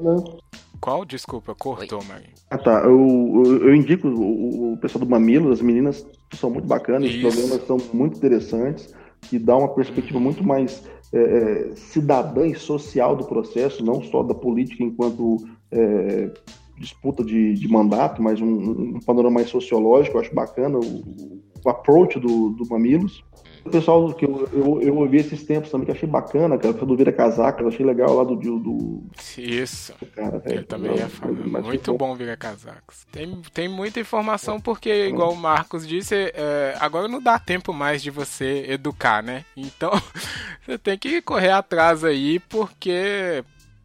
[0.81, 1.05] Qual?
[1.05, 2.35] Desculpa, cortou, Marinho.
[2.51, 2.83] Ah, tá.
[2.85, 7.15] Eu, eu, eu indico o, o pessoal do Mamilo, as meninas são muito bacanas, os
[7.15, 7.23] Isso.
[7.23, 8.95] programas são muito interessantes
[9.33, 10.83] e dá uma perspectiva muito mais
[11.13, 15.39] é, é, cidadã e social do processo, não só da política enquanto
[15.71, 16.31] é,
[16.79, 20.17] disputa de, de mandato, mas um, um panorama mais sociológico.
[20.17, 23.25] Eu acho bacana o, o approach do, do Mamilos.
[23.65, 26.97] O pessoal que eu, eu, eu ouvi esses tempos também, que achei bacana, cara, do
[26.97, 29.03] Vira Casaca, eu achei legal lá do, do,
[29.37, 29.95] Isso.
[30.15, 30.43] cara.
[30.47, 31.63] Eu também ia falar.
[31.63, 33.07] Muito bom virar casacos.
[33.11, 38.03] Tem, tem muita informação porque, igual o Marcos disse, é, agora não dá tempo mais
[38.03, 39.45] de você educar, né?
[39.57, 39.91] Então
[40.65, 43.45] você tem que correr atrás aí porque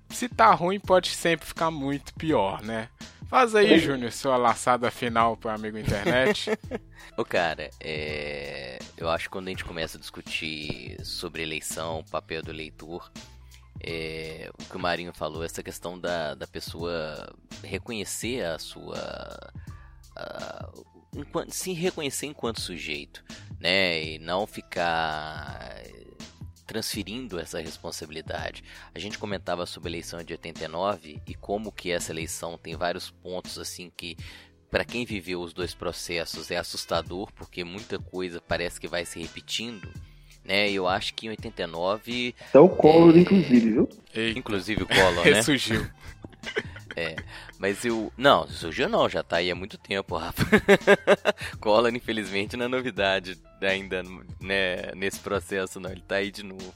[0.09, 2.89] se tá ruim pode sempre ficar muito pior, né?
[3.33, 6.51] Faz aí, Júnior, sua laçada final pro amigo internet.
[7.17, 8.77] Ô cara, é...
[8.95, 13.11] eu acho que quando a gente começa a discutir sobre eleição, o papel do eleitor,
[13.83, 14.51] é...
[14.53, 18.99] o que o Marinho falou, essa questão da, da pessoa reconhecer a sua.
[20.15, 20.69] a-
[21.15, 23.23] enquanto- se reconhecer enquanto sujeito,
[23.59, 24.03] né?
[24.03, 25.81] E não ficar
[26.73, 28.63] transferindo essa responsabilidade.
[28.95, 33.11] A gente comentava sobre a eleição de 89 e como que essa eleição tem vários
[33.11, 34.17] pontos assim que
[34.71, 39.19] para quem viveu os dois processos é assustador, porque muita coisa parece que vai se
[39.19, 39.87] repetindo,
[40.43, 40.67] né?
[40.71, 43.19] Eu acho que em 89, Até o Collor, É.
[43.19, 43.89] inclusive, viu?
[44.11, 45.33] Eita, inclusive o Collor, né?
[45.33, 45.87] ressurgiu.
[47.59, 48.11] Mas eu.
[48.17, 50.43] Não, surgiu não, já tá aí há muito tempo, Rafa.
[51.59, 54.03] Collor, infelizmente, não é novidade ainda
[54.41, 55.91] né, nesse processo, não.
[55.91, 56.73] Ele tá aí de novo.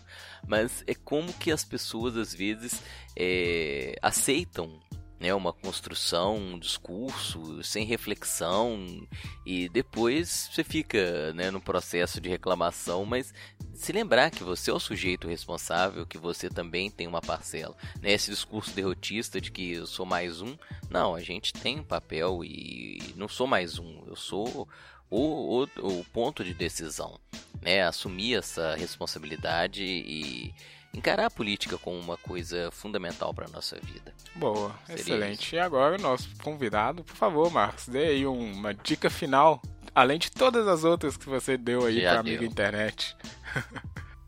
[0.47, 2.81] Mas é como que as pessoas, às vezes,
[3.15, 4.79] é, aceitam
[5.19, 9.07] né, uma construção, um discurso sem reflexão
[9.45, 13.33] e depois você fica né, no processo de reclamação, mas
[13.73, 17.75] se lembrar que você é o sujeito responsável, que você também tem uma parcela.
[18.01, 20.55] Né, esse discurso derrotista de que eu sou mais um,
[20.89, 24.67] não, a gente tem um papel e não sou mais um, eu sou
[25.09, 27.19] o, o, o ponto de decisão.
[27.61, 30.53] Né, assumir essa responsabilidade e
[30.93, 34.13] encarar a política como uma coisa fundamental para nossa vida.
[34.35, 35.55] Boa, Seria excelente.
[35.55, 39.61] E agora o nosso convidado, por favor, Marcos, dê aí uma dica final,
[39.93, 42.49] além de todas as outras que você deu aí para amigo deu.
[42.49, 43.15] internet.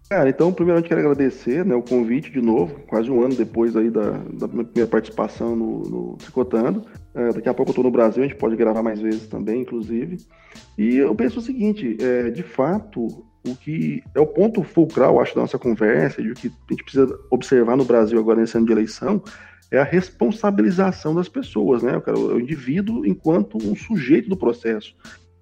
[0.09, 3.91] Cara, então, primeiramente quero agradecer né, o convite de novo, quase um ano depois aí
[3.91, 6.83] da, da minha primeira participação no, no Tricotando.
[7.13, 9.61] É, daqui a pouco eu estou no Brasil, a gente pode gravar mais vezes também,
[9.61, 10.17] inclusive.
[10.75, 15.35] E eu penso o seguinte, é, de fato, o que é o ponto fulcral, acho,
[15.35, 18.65] da nossa conversa, de o que a gente precisa observar no Brasil agora nesse ano
[18.65, 19.21] de eleição,
[19.71, 22.01] é a responsabilização das pessoas, né?
[22.07, 24.95] O indivíduo enquanto um sujeito do processo.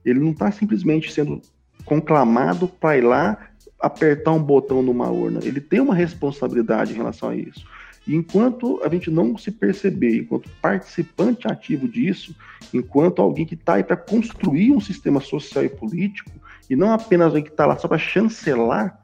[0.03, 1.41] Ele não está simplesmente sendo
[1.85, 3.49] conclamado para ir lá
[3.79, 5.39] apertar um botão numa urna.
[5.43, 7.65] Ele tem uma responsabilidade em relação a isso.
[8.05, 12.33] E enquanto a gente não se perceber, enquanto participante ativo disso,
[12.73, 16.31] enquanto alguém que está aí para construir um sistema social e político,
[16.69, 18.99] e não apenas alguém que está lá só para chancelar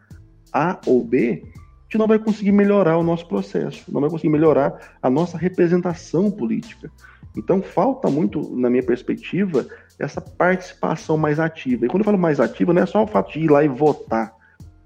[0.52, 4.30] A ou B, a gente não vai conseguir melhorar o nosso processo, não vai conseguir
[4.30, 6.92] melhorar a nossa representação política.
[7.36, 9.68] Então falta muito, na minha perspectiva,
[10.00, 11.86] essa participação mais ativa.
[11.86, 13.68] E quando eu falo mais ativa, não é só o fato de ir lá e
[13.68, 14.36] votar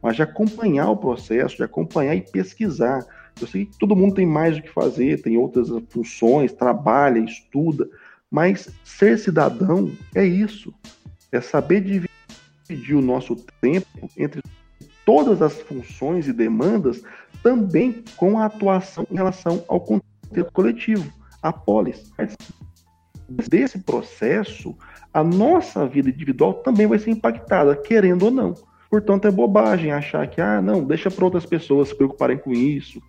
[0.02, 3.06] mas de acompanhar o processo, de acompanhar e pesquisar.
[3.40, 7.90] Eu sei que todo mundo tem mais o que fazer, tem outras funções, trabalha, estuda,
[8.30, 10.74] mas ser cidadão é isso.
[11.32, 12.10] É saber dividir
[12.94, 14.42] o nosso tempo entre
[15.06, 17.02] todas as funções e demandas,
[17.42, 21.12] também com a atuação em relação ao contexto coletivo,
[21.42, 22.12] a polis.
[23.30, 24.76] Desse processo,
[25.14, 28.54] a nossa vida individual também vai ser impactada, querendo ou não.
[28.90, 33.02] Portanto, é bobagem achar que, ah, não, deixa para outras pessoas se preocuparem com isso.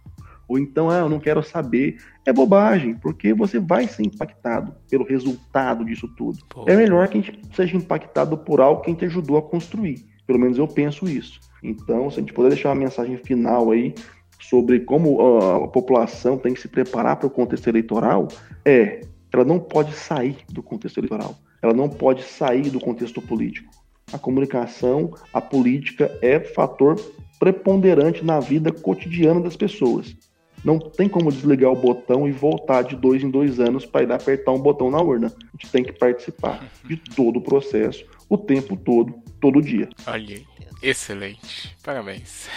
[0.48, 1.98] Ou então, ah, eu não quero saber.
[2.24, 6.38] É bobagem, porque você vai ser impactado pelo resultado disso tudo.
[6.48, 6.64] Pô.
[6.66, 10.06] É melhor que a gente seja impactado por algo que a gente ajudou a construir.
[10.26, 11.40] Pelo menos eu penso isso.
[11.62, 13.94] Então, se a gente puder deixar uma mensagem final aí
[14.40, 18.28] sobre como a população tem que se preparar para o contexto eleitoral,
[18.64, 19.00] é,
[19.32, 21.36] ela não pode sair do contexto eleitoral.
[21.60, 23.68] Ela não pode sair do contexto político
[24.12, 26.96] a comunicação, a política é fator
[27.38, 30.16] preponderante na vida cotidiana das pessoas.
[30.64, 34.12] Não tem como desligar o botão e voltar de dois em dois anos para ir
[34.12, 35.28] apertar um botão na urna.
[35.28, 39.88] A gente tem que participar de todo o processo, o tempo todo, todo dia.
[40.06, 40.58] Olha aí.
[40.80, 42.48] Excelente, parabéns.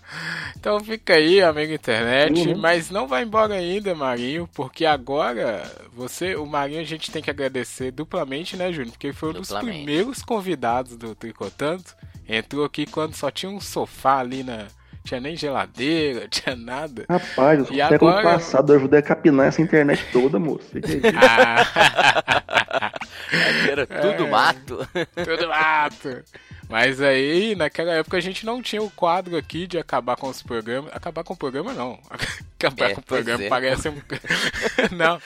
[0.54, 2.58] então fica aí, amigo internet, uhum.
[2.58, 5.62] mas não vai embora ainda, Marinho, porque agora
[5.94, 8.92] você, o Marinho, a gente tem que agradecer duplamente, né, Júnior?
[8.92, 11.84] Porque foi um dos primeiros convidados do Tricotando.
[12.28, 14.66] Entrou aqui quando só tinha um sofá ali na,
[15.04, 17.04] tinha nem geladeira, tinha nada.
[17.08, 18.34] Rapaz, eu e século agora...
[18.34, 20.70] passado eu ajudei a capinar essa internet toda, moço.
[21.16, 22.92] ah.
[23.70, 24.88] Era tudo é, mato.
[25.24, 26.24] Tudo mato.
[26.68, 30.42] Mas aí, naquela época, a gente não tinha o quadro aqui de acabar com os
[30.42, 30.90] programas.
[30.94, 31.98] Acabar com o programa, não.
[32.58, 33.48] Acabar é, com o programa é.
[33.48, 33.96] parece um.
[34.90, 35.20] não,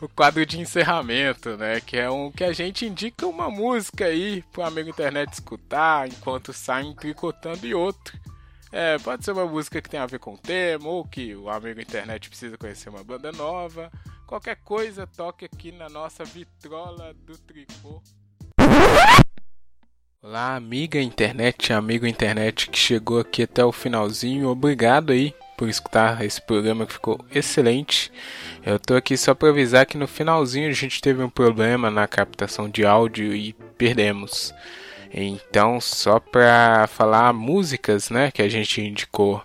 [0.00, 1.80] o quadro de encerramento, né?
[1.80, 6.52] Que é um que a gente indica uma música aí pro amigo internet escutar enquanto
[6.52, 8.18] sai um tricotando e outro.
[8.72, 11.50] É, pode ser uma música que tem a ver com o tema, ou que o
[11.50, 13.90] amigo internet precisa conhecer uma banda nova.
[14.26, 18.00] Qualquer coisa, toque aqui na nossa vitrola do tricô.
[20.22, 24.48] Olá, amiga internet, amigo internet que chegou aqui até o finalzinho.
[24.48, 28.12] Obrigado aí por escutar esse programa que ficou excelente.
[28.64, 32.06] Eu tô aqui só para avisar que no finalzinho a gente teve um problema na
[32.06, 34.54] captação de áudio e perdemos.
[35.12, 39.42] Então, só para falar músicas, né, que a gente indicou.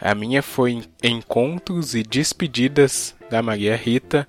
[0.00, 4.26] A minha foi Encontros e Despedidas da Maria Rita.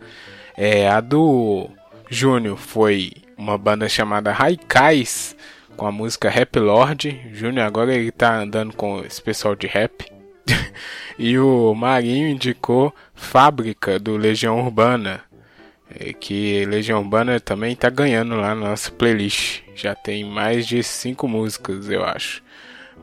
[0.56, 1.70] É, a do
[2.10, 5.36] Júnior foi uma banda chamada Raikais
[5.76, 7.30] com a música Rap Lord.
[7.34, 10.06] Júnior agora ele tá andando com esse pessoal de rap.
[11.18, 15.22] e o Marinho indicou Fábrica do Legião Urbana.
[16.00, 19.62] É, que Legião Urbana também tá ganhando lá na nossa playlist.
[19.76, 22.44] Já tem mais de cinco músicas, eu acho.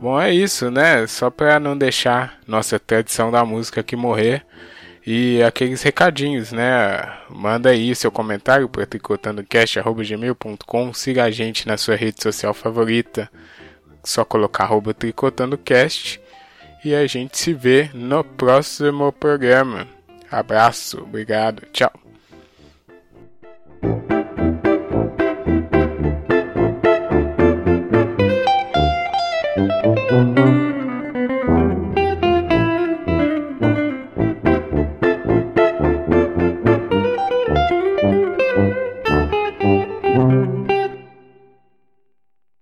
[0.00, 1.06] Bom, é isso, né?
[1.06, 4.46] Só para não deixar nossa tradição da música aqui morrer.
[5.06, 7.02] E aqueles recadinhos, né?
[7.28, 13.30] Manda aí seu comentário para tricotandocast.gmail.com Siga a gente na sua rede social favorita.
[14.04, 16.20] Só colocar arroba tricotandocast.
[16.84, 19.86] E a gente se vê no próximo programa.
[20.30, 22.09] Abraço, obrigado, tchau.